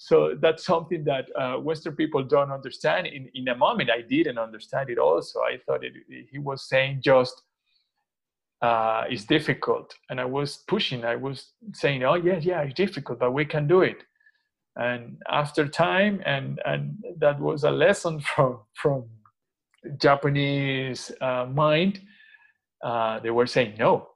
[0.00, 3.08] so that's something that uh, western people don't understand.
[3.08, 5.40] In, in a moment i didn't understand it also.
[5.40, 5.92] I thought it,
[6.30, 7.42] he was saying just
[8.62, 9.92] uh, it's difficult.
[10.08, 11.04] And i was pushing.
[11.04, 13.98] I was saying oh yeah yeah it's difficult but we can do it.
[14.76, 19.04] And after time and and that was a lesson from from
[20.00, 22.00] japanese uh, mind
[22.84, 24.08] uh, they were saying no.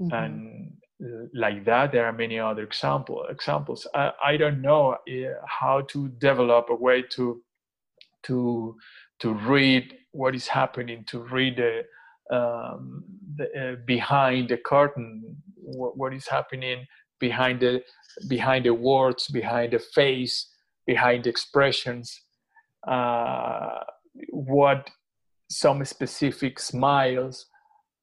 [0.00, 0.14] Mm-hmm.
[0.14, 0.65] and
[1.34, 3.86] like that there are many other example examples.
[3.94, 7.42] I, I don't know eh, how to develop a way to
[8.24, 8.76] to
[9.20, 11.84] to read what is happening to read the,
[12.34, 13.04] um,
[13.36, 16.86] the uh, behind the curtain what, what is happening
[17.18, 17.82] behind the
[18.28, 20.48] behind the words behind the face
[20.86, 22.22] behind the expressions.
[22.86, 23.80] Uh,
[24.30, 24.88] what
[25.50, 27.46] some specific smiles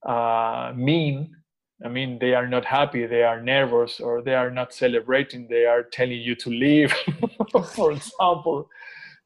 [0.07, 1.33] uh, mean
[1.83, 5.65] I mean, they are not happy, they are nervous, or they are not celebrating, they
[5.65, 6.93] are telling you to leave,
[7.75, 8.69] for example.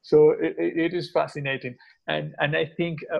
[0.02, 1.76] So it, it is fascinating.
[2.08, 3.20] And, and I think uh,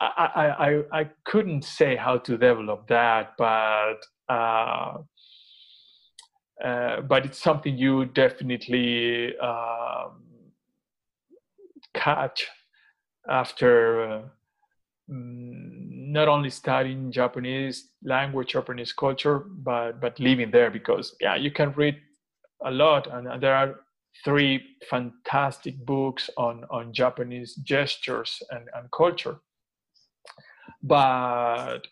[0.00, 3.96] I, I, I couldn't say how to develop that, but,
[4.28, 4.98] uh,
[6.62, 10.22] uh, but it's something you definitely um,
[11.94, 12.46] catch
[13.28, 14.22] after uh,
[15.10, 15.77] Mm,
[16.12, 21.72] not only studying Japanese language, Japanese culture, but but living there because yeah, you can
[21.72, 21.96] read
[22.64, 23.80] a lot, and there are
[24.24, 29.40] three fantastic books on on Japanese gestures and, and culture.
[30.82, 31.86] But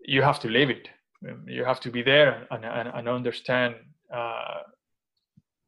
[0.00, 0.88] you have to live it.
[1.46, 3.74] You have to be there and, and, and understand
[4.14, 4.62] uh,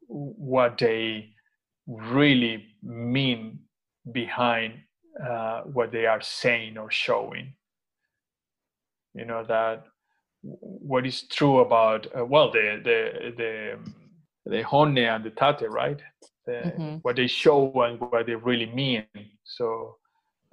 [0.07, 1.33] what they
[1.87, 3.59] really mean
[4.11, 4.73] behind
[5.25, 7.53] uh, what they are saying or showing.
[9.13, 9.85] You know that
[10.41, 13.79] what is true about uh, well the the the
[14.45, 16.01] the honne and the tate right?
[16.45, 16.95] The, mm-hmm.
[17.03, 19.05] what they show and what they really mean.
[19.43, 19.97] So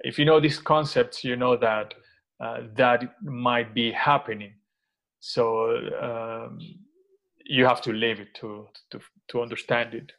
[0.01, 1.93] if you know these concepts you know that
[2.39, 4.53] uh, that might be happening.
[5.19, 6.59] So um,
[7.43, 10.11] you have to live it to to to understand it.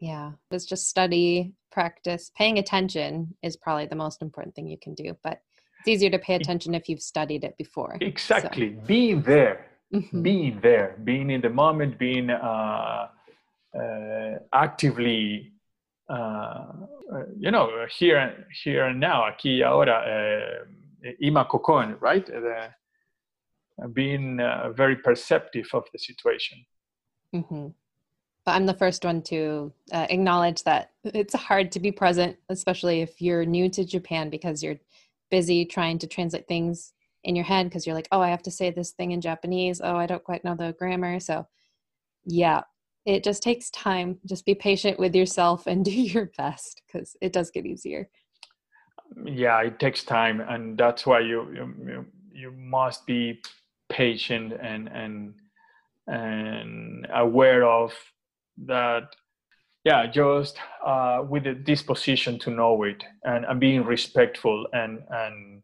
[0.00, 2.32] Yeah it's just study practice.
[2.36, 5.40] Paying attention is probably the most important thing you can do but
[5.82, 8.76] it's easier to pay attention if you've studied it before exactly.
[8.76, 8.86] So.
[8.86, 9.66] being there.
[9.92, 10.22] Mm-hmm.
[10.22, 10.96] being there.
[11.02, 13.08] Being in the moment being uh,
[13.78, 15.52] uh, actively
[16.08, 22.30] uh, uh you know here here and now aquí ahora uh, ima kokon right?
[23.92, 26.58] Being uh, very perceptive of the situation.
[27.34, 27.68] Mm-hmm.
[28.44, 33.00] But I'm the first one to uh, acknowledge that it's hard to be present, especially
[33.00, 34.78] if you're new to Japan because you're
[35.32, 36.92] busy trying to translate things
[37.24, 39.80] in your head because you're like, oh, I have to say this thing in Japanese.
[39.82, 41.18] Oh, I don't quite know the grammar.
[41.20, 41.48] So,
[42.26, 42.60] yeah,
[43.06, 44.18] it just takes time.
[44.26, 48.08] Just be patient with yourself and do your best because it does get easier.
[49.24, 53.42] Yeah, it takes time, and that's why you you you must be
[53.90, 55.34] patient and and
[56.06, 57.92] and aware of
[58.64, 59.14] that
[59.84, 65.62] yeah just uh, with the disposition to know it and, and being respectful and and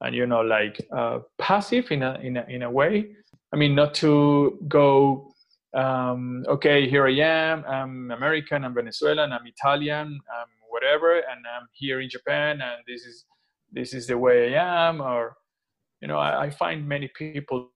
[0.00, 3.06] and you know like uh, passive in a, in a in a way
[3.52, 5.34] i mean not to go
[5.74, 7.64] um, okay, here I am.
[7.66, 8.64] I'm American.
[8.64, 9.32] I'm Venezuelan.
[9.32, 10.06] I'm Italian.
[10.06, 13.24] I'm whatever, and I'm here in Japan, and this is
[13.72, 15.00] this is the way I am.
[15.00, 15.36] Or,
[16.00, 17.70] you know, I, I find many people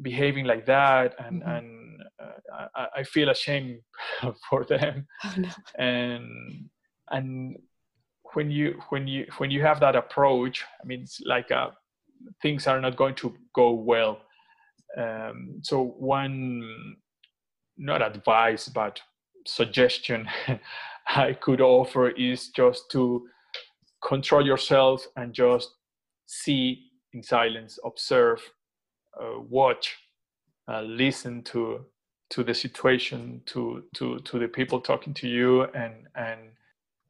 [0.00, 1.50] behaving like that, and mm-hmm.
[1.50, 3.80] and uh, I, I, feel ashamed
[4.50, 5.06] for them.
[5.24, 5.48] Oh, no.
[5.78, 6.68] And
[7.10, 7.56] and
[8.34, 11.70] when you when you when you have that approach, I mean, it's like a, uh,
[12.40, 14.20] things are not going to go well.
[14.96, 16.96] Um, so one
[17.78, 19.00] not advice but
[19.46, 20.28] suggestion
[21.08, 23.26] I could offer is just to
[24.06, 25.70] control yourself and just
[26.26, 28.40] see in silence, observe,
[29.48, 29.96] watch,
[30.68, 31.84] uh, listen to
[32.30, 36.40] to the situation, to to to the people talking to you, and and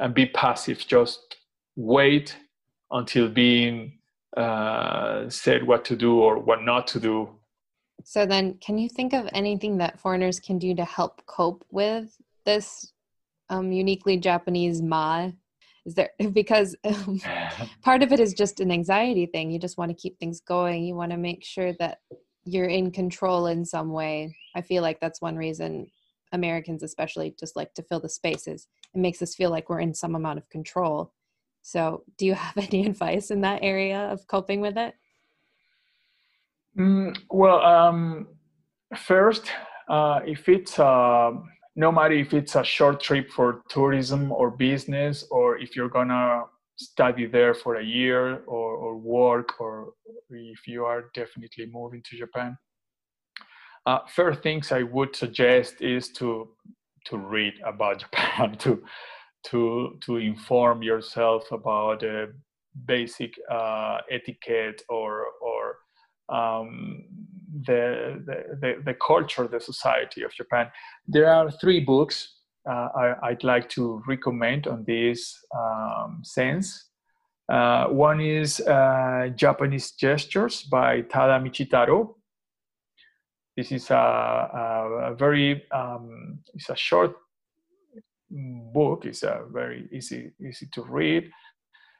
[0.00, 0.84] and be passive.
[0.86, 1.36] Just
[1.76, 2.36] wait
[2.90, 3.98] until being
[4.36, 7.28] uh, said what to do or what not to do
[8.04, 12.16] so then, can you think of anything that foreigners can do to help cope with
[12.44, 12.92] this
[13.48, 15.30] um, uniquely Japanese ma?
[15.84, 17.20] Is there because um,
[17.82, 19.50] part of it is just an anxiety thing.
[19.50, 20.84] You just want to keep things going.
[20.84, 21.98] You want to make sure that
[22.44, 24.36] you're in control in some way.
[24.54, 25.90] I feel like that's one reason
[26.32, 28.68] Americans, especially, just like to fill the spaces.
[28.94, 31.12] It makes us feel like we're in some amount of control.
[31.62, 34.94] So, do you have any advice in that area of coping with it?
[36.78, 38.28] Mm, well, um,
[38.96, 39.50] first,
[39.88, 41.32] uh, if it's uh,
[41.74, 46.42] no matter if it's a short trip for tourism or business, or if you're gonna
[46.76, 49.94] study there for a year or, or work, or
[50.30, 52.56] if you are definitely moving to Japan,
[53.86, 56.48] uh, first things I would suggest is to
[57.06, 58.82] to read about Japan, to
[59.44, 62.26] to to inform yourself about uh,
[62.84, 65.78] basic uh, etiquette or or
[66.28, 67.04] um,
[67.66, 68.22] the,
[68.60, 70.68] the, the, culture, the society of Japan.
[71.06, 72.36] There are three books
[72.68, 72.88] uh,
[73.22, 76.90] I, would like to recommend on this um, sense.
[77.48, 82.14] Uh, one is uh, Japanese Gestures by Tada Michitaro.
[83.56, 87.16] This is a, a, a very, um, it's a short
[88.30, 89.04] book.
[89.04, 91.30] It's a very easy, easy to read.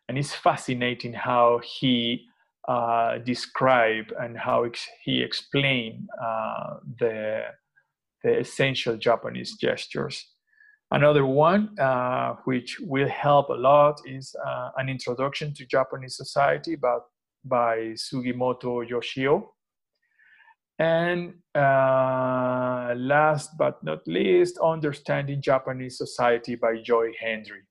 [0.09, 2.27] And it's fascinating how he
[2.69, 7.43] uh, describe and how ex- he explained uh, the,
[8.23, 10.27] the essential Japanese gestures.
[10.91, 16.77] Another one, uh, which will help a lot, is uh, an introduction to Japanese society
[16.77, 16.99] by,
[17.45, 19.55] by Sugimoto Yoshio.
[20.79, 27.63] And uh, last but not least, Understanding Japanese Society by Joy Hendry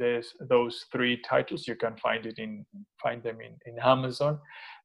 [0.00, 2.64] there's those three titles you can find it in
[3.02, 4.38] find them in, in amazon.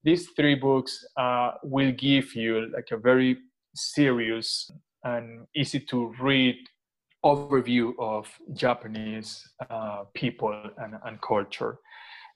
[0.04, 3.38] These three books uh, will give you like a very
[3.74, 4.70] serious
[5.04, 6.58] and easy to read
[7.24, 11.80] overview of japanese uh, people and, and culture.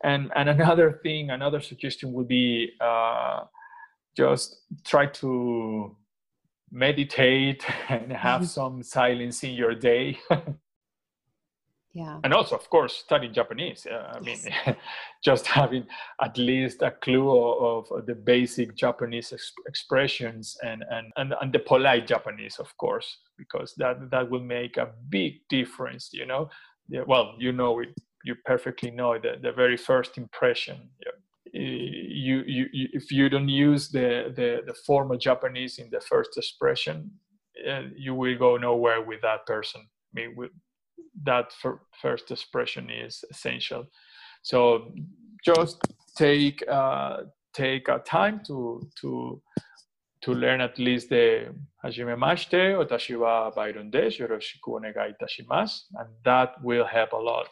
[0.03, 3.41] And and another thing another suggestion would be uh,
[4.17, 5.95] just try to
[6.71, 10.17] meditate and have some silence in your day
[11.93, 12.19] yeah.
[12.23, 13.87] And also of course studying japanese.
[13.89, 14.45] Uh, i yes.
[14.45, 14.75] mean
[15.23, 15.85] just having
[16.21, 21.51] at least a clue of, of the basic japanese ex- expressions and, and and and
[21.51, 26.49] the polite japanese of course because that that will make a big difference you know?
[26.87, 27.89] Yeah, well you know it
[28.25, 30.89] you perfectly know the, the very first impression.
[31.53, 36.37] You, you, you if you don't use the, the the formal japanese in the first
[36.37, 37.09] expression
[37.67, 39.81] uh, you will go nowhere with that person.
[39.81, 40.51] I mean, with,
[41.23, 41.51] that
[42.01, 43.85] first expression is essential.
[44.41, 44.93] So
[45.43, 45.79] just
[46.15, 47.23] take uh,
[47.53, 49.41] take a time to to
[50.21, 56.09] to learn at least the hajime mashite, otashi wa Byron desu, yoroshiku onegai itashimasu, and
[56.25, 57.47] that will help a lot.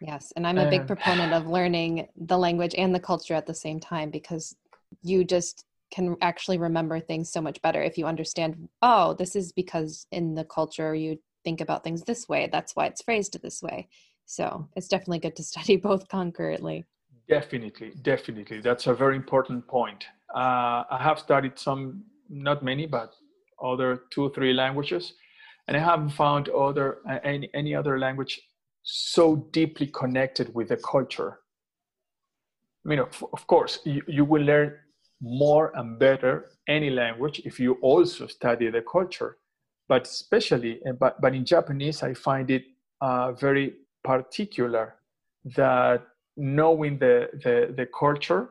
[0.00, 3.54] Yes, and I'm a big proponent of learning the language and the culture at the
[3.54, 4.56] same time because
[5.02, 9.52] you just can actually remember things so much better if you understand oh this is
[9.52, 12.48] because in the culture you think about things this way.
[12.50, 13.88] That's why it's phrased this way.
[14.26, 16.86] So it's definitely good to study both concurrently.
[17.28, 18.60] Definitely, definitely.
[18.60, 20.04] That's a very important point.
[20.34, 23.14] Uh, I have studied some, not many, but
[23.62, 25.14] other two or three languages,
[25.68, 28.40] and I haven't found other any any other language
[28.82, 31.40] so deeply connected with the culture.
[32.84, 34.74] I mean, of, of course, you, you will learn
[35.20, 39.36] more and better any language if you also study the culture
[39.90, 42.64] but especially but, but in japanese i find it
[43.00, 43.66] uh, very
[44.04, 44.94] particular
[45.44, 46.02] that
[46.36, 48.48] knowing the, the, the culture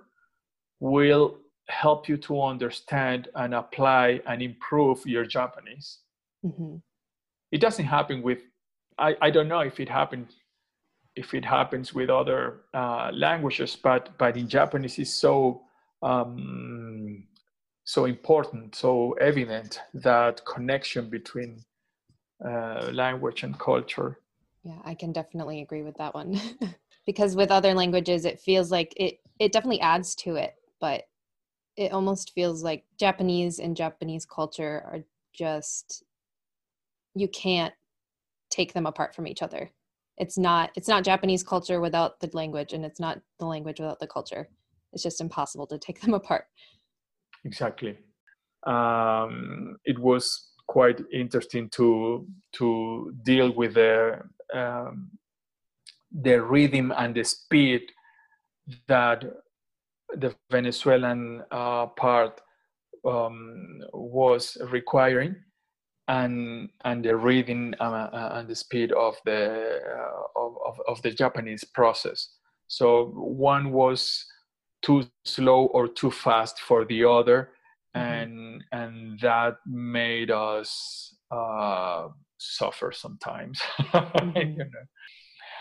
[0.80, 1.38] will
[1.68, 6.00] help you to understand and apply and improve your Japanese.
[6.46, 6.78] Mm-hmm.
[7.52, 8.40] It doesn't happen with,
[8.98, 10.36] I, I don't know if it happens
[11.16, 15.64] if it happens with other uh, languages, but but in Japanese it's so
[16.02, 16.99] um,
[17.90, 21.60] so important, so evident that connection between
[22.46, 24.20] uh, language and culture.
[24.62, 26.40] Yeah, I can definitely agree with that one.
[27.08, 31.06] because with other languages, it feels like it it definitely adds to it, but
[31.78, 35.00] it almost feels like Japanese and Japanese culture are
[35.34, 36.04] just
[37.16, 37.74] you can't
[38.52, 39.72] take them apart from each other
[40.18, 44.00] it's not it's not japanese culture without the language and it's not the language without
[44.00, 44.48] the culture
[44.94, 46.46] it's just impossible to take them apart
[47.46, 47.98] exactly
[48.66, 54.20] um, it was quite interesting to to deal with the
[54.54, 55.10] um,
[56.12, 57.82] the rhythm and the speed
[58.88, 59.24] that
[60.16, 62.42] the Venezuelan uh, part
[63.06, 65.36] um, was requiring
[66.08, 71.02] and and the reading uh, uh, and the speed of the uh, of, of, of,
[71.04, 72.30] the Japanese process.
[72.68, 74.26] So one was
[74.82, 77.52] too slow or too fast for the other,
[77.96, 78.08] mm-hmm.
[78.08, 82.08] and and that made us uh,
[82.38, 83.60] suffer sometimes.
[83.80, 84.38] mm-hmm.
[84.38, 84.66] you know?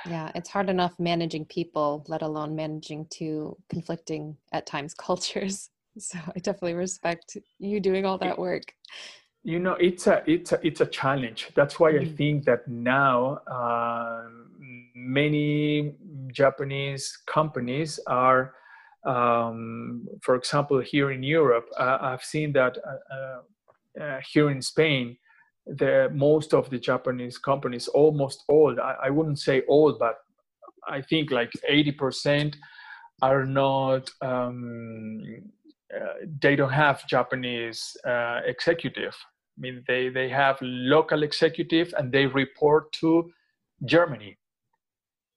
[0.06, 5.70] Yeah, it's hard enough managing people, let alone managing two conflicting at times cultures.
[5.98, 8.72] So I definitely respect you doing all that work
[9.44, 12.12] you know it's a it's a it's a challenge that's why mm-hmm.
[12.12, 14.24] i think that now uh,
[14.94, 15.94] many
[16.32, 18.54] japanese companies are
[19.04, 24.60] um, for example here in europe uh, i've seen that uh, uh, uh, here in
[24.60, 25.16] spain
[25.66, 30.16] the most of the japanese companies almost all I, I wouldn't say all but
[30.88, 32.54] i think like 80%
[33.20, 35.22] are not um,
[35.94, 37.96] uh, they don't have Japanese
[38.46, 39.16] executive.
[39.58, 43.30] I mean, they, they have local executive and they report to
[43.84, 44.38] Germany.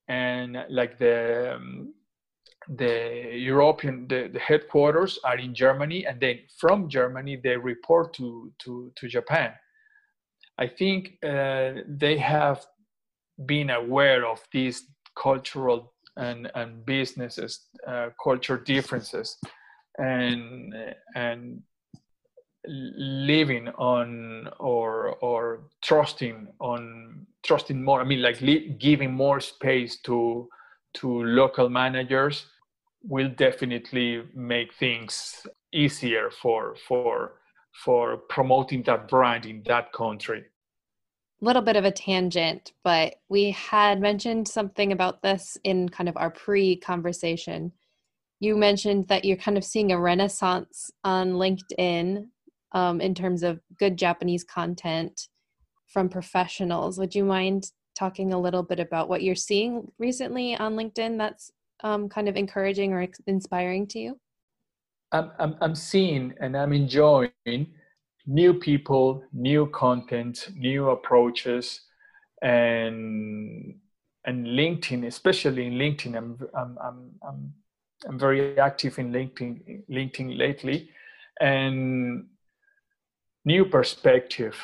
[0.07, 1.93] And like the, um,
[2.68, 8.51] the European, the, the headquarters are in Germany and then from Germany they report to,
[8.59, 9.51] to, to Japan.
[10.57, 12.66] I think uh, they have
[13.45, 14.84] been aware of these
[15.16, 19.38] cultural and, and businesses, uh, culture differences
[19.97, 20.74] and
[21.16, 21.62] and
[22.68, 29.99] living on or or trusting on trusting more i mean like li- giving more space
[30.01, 30.47] to
[30.93, 32.45] to local managers
[33.04, 37.34] will definitely make things easier for for
[37.84, 40.43] for promoting that brand in that country
[41.39, 46.18] little bit of a tangent but we had mentioned something about this in kind of
[46.18, 47.72] our pre conversation
[48.41, 52.26] you mentioned that you're kind of seeing a renaissance on LinkedIn
[52.72, 55.28] um, in terms of good Japanese content
[55.88, 56.97] from professionals.
[56.97, 61.52] Would you mind talking a little bit about what you're seeing recently on LinkedIn that's
[61.84, 64.19] um, kind of encouraging or inspiring to you?
[65.11, 67.67] I'm, I'm, I'm seeing and I'm enjoying
[68.25, 71.82] new people, new content, new approaches,
[72.41, 73.75] and
[74.25, 77.53] and LinkedIn, especially in LinkedIn, I'm I'm I'm, I'm
[78.07, 80.89] I'm very active in LinkedIn, LinkedIn lately,
[81.39, 82.25] and
[83.45, 84.55] new perspective.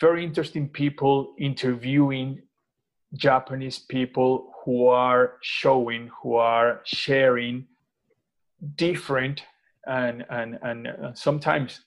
[0.00, 2.42] Very interesting people interviewing
[3.14, 7.66] Japanese people who are showing, who are sharing
[8.76, 9.42] different
[9.86, 11.80] and and and sometimes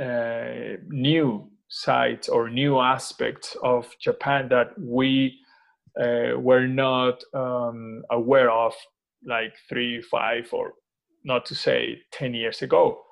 [0.00, 5.38] uh, new sides or new aspects of Japan that we
[6.00, 8.74] uh, were not um, aware of
[9.26, 10.74] like three, five, or
[11.24, 13.02] not to say 10 years ago.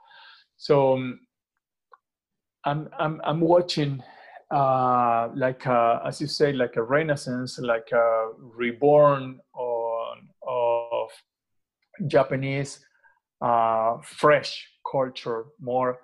[0.56, 1.20] So um,
[2.64, 4.02] I'm, I'm, I'm watching
[4.50, 11.08] uh, like a, as you say, like a renaissance, like a reborn on, of
[12.06, 12.84] Japanese
[13.40, 15.98] uh, fresh culture, more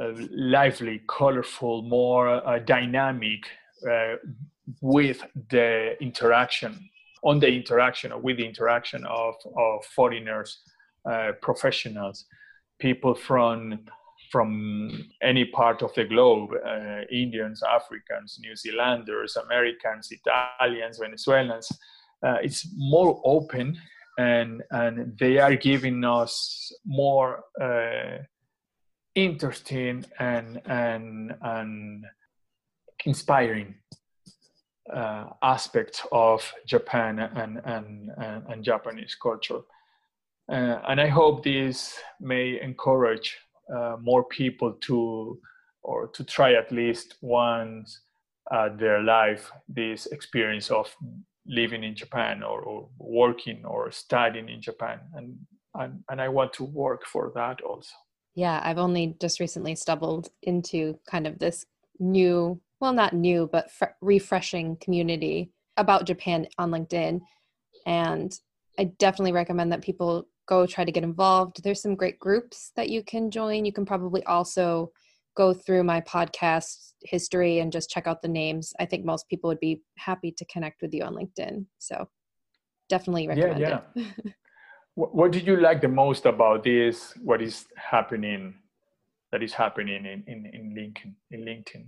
[0.00, 3.44] uh, lively, colorful, more uh, dynamic
[3.88, 4.14] uh,
[4.80, 6.88] with the interaction
[7.22, 10.60] on the interaction or with the interaction of, of foreigners,
[11.04, 12.24] uh, professionals,
[12.78, 13.78] people from
[14.30, 21.70] from any part of the globe uh, Indians, Africans, New Zealanders, Americans, Italians, Venezuelans.
[22.22, 23.76] Uh, it's more open
[24.18, 28.18] and, and they are giving us more uh,
[29.14, 32.04] interesting and, and, and
[33.04, 33.74] inspiring
[34.92, 39.60] uh, aspects of Japan and, and, and, and, Japanese culture.
[40.50, 43.38] Uh, and I hope this may encourage
[43.74, 45.38] uh, more people to,
[45.82, 48.00] or to try at least once
[48.50, 50.94] uh, their life this experience of
[51.46, 55.00] living in Japan or, or, working or studying in Japan.
[55.14, 55.36] And,
[55.74, 57.94] and, and I want to work for that also.
[58.34, 61.66] Yeah, I've only just recently stumbled into kind of this
[61.98, 67.20] new, well, not new, but fr- refreshing community about Japan on LinkedIn.
[67.86, 68.32] And
[68.78, 71.62] I definitely recommend that people go try to get involved.
[71.62, 73.64] There's some great groups that you can join.
[73.64, 74.90] You can probably also
[75.36, 78.74] go through my podcast history and just check out the names.
[78.80, 81.66] I think most people would be happy to connect with you on LinkedIn.
[81.78, 82.08] So
[82.88, 84.04] definitely recommend yeah, yeah.
[84.26, 84.34] it.
[84.96, 87.14] what did you like the most about this?
[87.22, 88.54] What is happening
[89.30, 91.84] that is happening in, in, in LinkedIn in LinkedIn?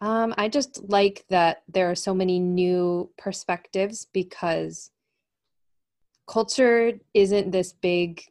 [0.00, 4.90] Um, I just like that there are so many new perspectives because
[6.26, 8.22] culture isn't this big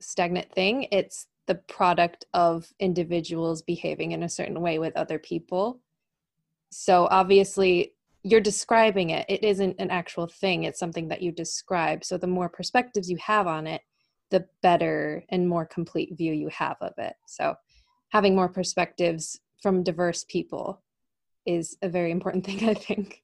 [0.00, 0.88] stagnant thing.
[0.92, 5.80] It's the product of individuals behaving in a certain way with other people.
[6.70, 9.24] So obviously, you're describing it.
[9.28, 12.04] It isn't an actual thing, it's something that you describe.
[12.04, 13.82] So the more perspectives you have on it,
[14.30, 17.14] the better and more complete view you have of it.
[17.28, 17.54] So
[18.08, 20.82] having more perspectives from diverse people
[21.46, 23.22] is a very important thing, I think.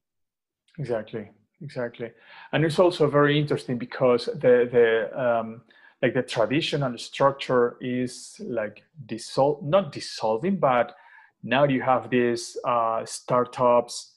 [0.78, 1.28] Exactly,
[1.62, 2.10] exactly.
[2.52, 5.62] And it's also very interesting because the, the, um,
[6.02, 10.94] like the traditional structure is like dissolve not dissolving but
[11.44, 14.16] now you have these uh, startups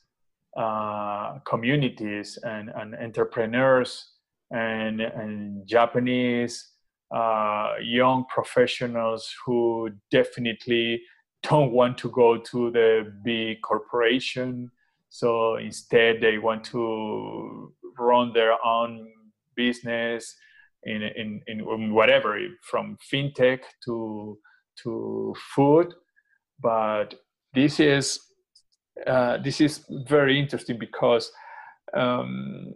[0.58, 4.14] uh, communities and, and entrepreneurs
[4.52, 6.72] and, and japanese
[7.16, 11.02] uh, young professionals who definitely
[11.44, 14.72] don't want to go to the big corporation
[15.16, 19.08] so instead they want to run their own
[19.56, 20.36] business
[20.84, 22.38] in, in, in whatever
[22.70, 24.38] from fintech to
[24.84, 25.94] to food.
[26.62, 27.16] But
[27.54, 28.20] this is
[29.08, 31.32] uh, this is very interesting because
[31.94, 32.74] um,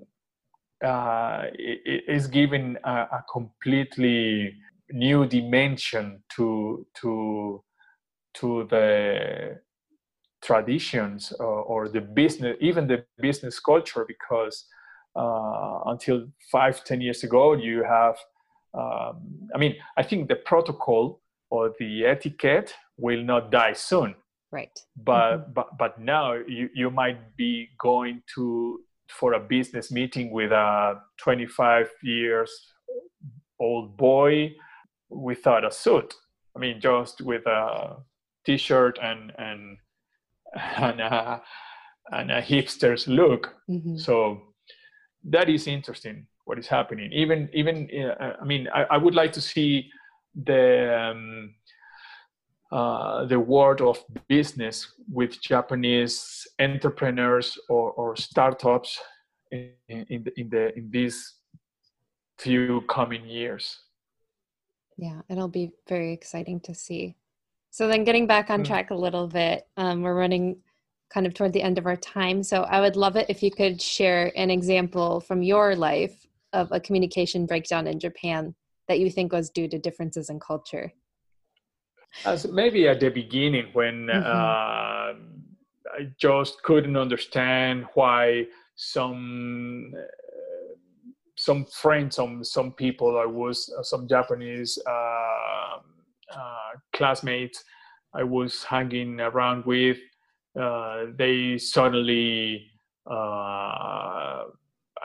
[0.82, 4.54] uh, it, is giving a, a, completely
[4.92, 7.62] new dimension to to
[8.36, 9.60] to the
[10.42, 14.66] traditions or, or the business even the business culture because
[15.16, 18.16] uh, until five, ten years ago, you have,
[18.74, 24.16] um, I mean, I think the protocol or the etiquette will not die soon.
[24.52, 24.80] Right.
[24.96, 25.54] But mm-hmm.
[25.54, 31.02] but but now you, you might be going to for a business meeting with a
[31.18, 32.52] 25 years
[33.60, 34.56] old boy
[35.10, 36.14] without a suit.
[36.56, 37.98] I mean, just with a
[38.46, 39.78] t-shirt and and
[40.78, 41.42] and a,
[42.12, 43.56] and a hipster's look.
[43.70, 43.98] Mm-hmm.
[43.98, 44.42] So
[45.24, 49.34] that is interesting what is happening even even uh, i mean I, I, would like
[49.34, 49.90] to see
[50.34, 51.54] the um,
[52.72, 59.00] uh, the world of business with japanese entrepreneurs or, or startups
[59.52, 61.36] in, in, the, in the in these
[62.38, 63.78] few coming years
[64.98, 67.16] yeah it'll be very exciting to see
[67.72, 68.66] so then getting back on hmm.
[68.66, 70.58] track a little bit um, we're running
[71.10, 72.44] kind of toward the end of our time.
[72.44, 76.72] So I would love it if you could share an example from your life of
[76.72, 78.56] a communication breakdown in Japan
[78.88, 80.92] that you think was due to differences in culture.
[82.26, 84.26] As maybe at the beginning when mm-hmm.
[84.26, 85.14] uh,
[85.96, 88.46] I just couldn't understand why
[88.76, 90.02] some uh,
[91.36, 95.78] some friends, some some people, I was uh, some Japanese uh,
[96.94, 97.64] classmates
[98.14, 99.98] I was hanging around with
[100.60, 102.66] uh, they suddenly
[103.10, 104.46] uh,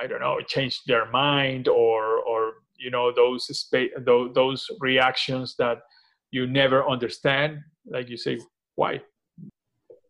[0.01, 5.55] I don't know changed their mind or or you know those spa- those, those reactions
[5.59, 5.83] that
[6.31, 8.39] you never understand like you say
[8.75, 9.01] why?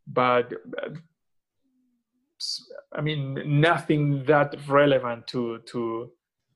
[0.06, 0.52] But
[2.92, 6.10] I mean nothing that relevant to to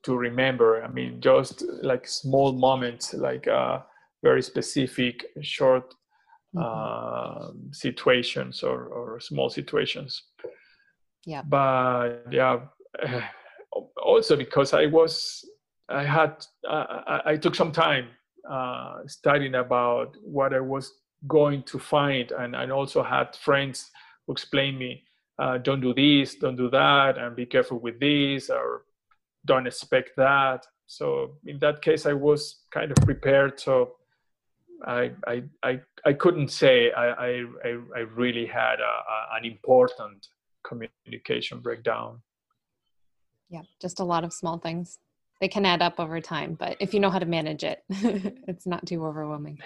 [0.04, 0.84] to remember.
[0.84, 3.80] I mean just like small moments like uh,
[4.22, 5.94] very specific short
[6.58, 10.22] uh, situations or, or small situations.
[11.26, 11.42] Yeah.
[11.42, 12.60] But yeah,
[14.02, 15.44] also because I was,
[15.88, 18.08] I had, I, I took some time
[18.48, 20.92] uh, studying about what I was
[21.26, 23.90] going to find, and I also had friends
[24.26, 25.02] who explained me,
[25.38, 28.82] uh, don't do this, don't do that, and be careful with this, or
[29.44, 30.66] don't expect that.
[30.86, 33.60] So in that case, I was kind of prepared.
[33.60, 33.97] So
[34.86, 37.44] I, I, I, I couldn't say I, I,
[37.96, 40.28] I really had a, a, an important
[40.64, 42.20] communication breakdown.
[43.50, 44.98] Yeah, just a lot of small things.
[45.40, 47.82] they can add up over time, but if you know how to manage it,
[48.48, 49.58] it's not too overwhelming.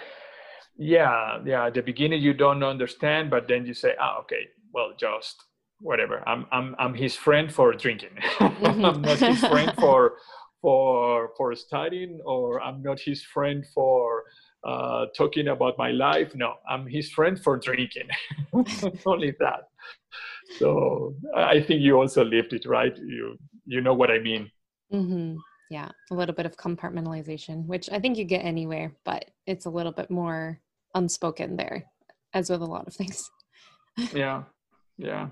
[0.77, 1.67] Yeah, yeah.
[1.67, 4.47] At the beginning, you don't understand, but then you say, "Ah, okay.
[4.73, 5.43] Well, just
[5.79, 6.27] whatever.
[6.27, 8.15] I'm I'm I'm his friend for drinking.
[8.39, 8.85] Mm-hmm.
[8.89, 10.13] I'm not his friend for
[10.61, 14.12] for for studying, or I'm not his friend for
[14.63, 16.33] uh, talking about my life.
[16.35, 18.09] No, I'm his friend for drinking.
[19.05, 19.67] Only that.
[20.57, 22.95] So I think you also lived it, right?
[22.97, 24.51] You you know what I mean.
[24.93, 25.37] Mm-hmm.
[25.69, 29.69] Yeah, a little bit of compartmentalization, which I think you get anywhere, but it's a
[29.69, 30.59] little bit more
[30.93, 31.85] unspoken there,
[32.33, 33.31] as with a lot of things.
[34.13, 34.43] yeah,
[34.97, 35.29] yeah.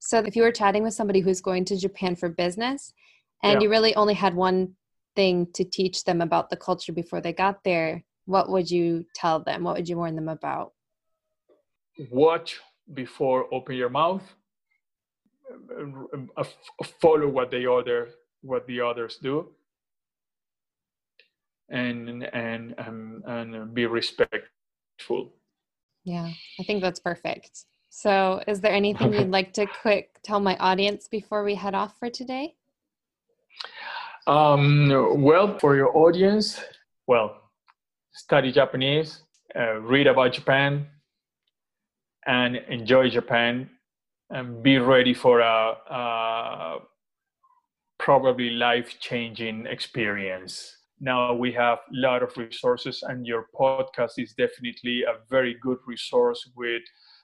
[0.00, 2.92] So if you were chatting with somebody who's going to Japan for business,
[3.42, 3.64] and yeah.
[3.64, 4.74] you really only had one
[5.16, 9.40] thing to teach them about the culture before they got there, what would you tell
[9.40, 9.64] them?
[9.64, 10.72] What would you warn them about?
[12.10, 12.60] Watch
[12.94, 14.22] before open your mouth.
[16.36, 16.44] Uh,
[17.00, 18.10] follow what the other
[18.42, 19.48] what the others do,
[21.68, 25.32] and and um, and be respectful.
[26.04, 27.64] Yeah, I think that's perfect.
[27.90, 31.98] So, is there anything you'd like to quick tell my audience before we head off
[31.98, 32.54] for today?
[34.28, 34.88] Um,
[35.20, 36.60] well, for your audience,
[37.08, 37.39] well,
[38.12, 39.22] study Japanese,
[39.56, 40.86] uh, read about Japan,
[42.26, 43.70] and enjoy Japan,
[44.30, 46.78] and be ready for a, a
[47.98, 50.76] probably life-changing experience.
[51.00, 55.78] Now we have a lot of resources, and your podcast is definitely a very good
[55.86, 56.82] resource with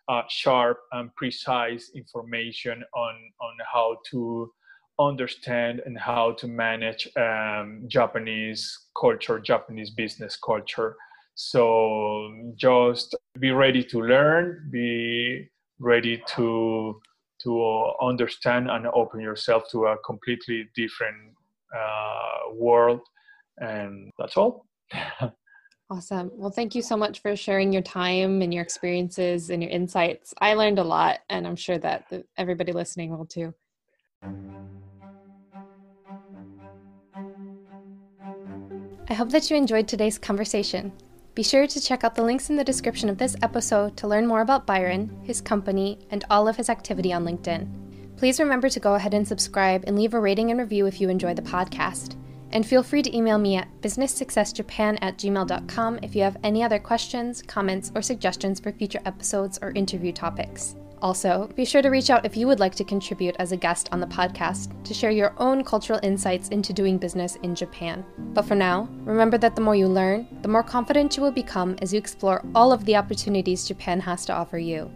[0.08, 4.52] uh, sharp and precise information on on how to
[4.98, 10.96] understand and how to manage um, Japanese culture, Japanese business culture.
[11.34, 17.00] So just be ready to learn, be ready to
[17.42, 21.34] to understand and open yourself to a completely different
[21.76, 23.00] uh, world,
[23.58, 24.66] and that's all.
[25.88, 26.32] Awesome.
[26.34, 30.34] Well, thank you so much for sharing your time and your experiences and your insights.
[30.40, 33.54] I learned a lot, and I'm sure that everybody listening will too.
[39.08, 40.92] I hope that you enjoyed today's conversation.
[41.36, 44.26] Be sure to check out the links in the description of this episode to learn
[44.26, 47.68] more about Byron, his company, and all of his activity on LinkedIn.
[48.16, 51.08] Please remember to go ahead and subscribe and leave a rating and review if you
[51.08, 52.16] enjoy the podcast.
[52.50, 56.80] And feel free to email me at businesssuccessjapan at gmail.com if you have any other
[56.80, 60.74] questions, comments, or suggestions for future episodes or interview topics.
[61.02, 63.88] Also, be sure to reach out if you would like to contribute as a guest
[63.92, 68.04] on the podcast to share your own cultural insights into doing business in Japan.
[68.32, 71.76] But for now, remember that the more you learn, the more confident you will become
[71.82, 74.90] as you explore all of the opportunities Japan has to offer you.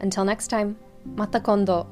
[0.00, 1.86] Until next time, mata kondo.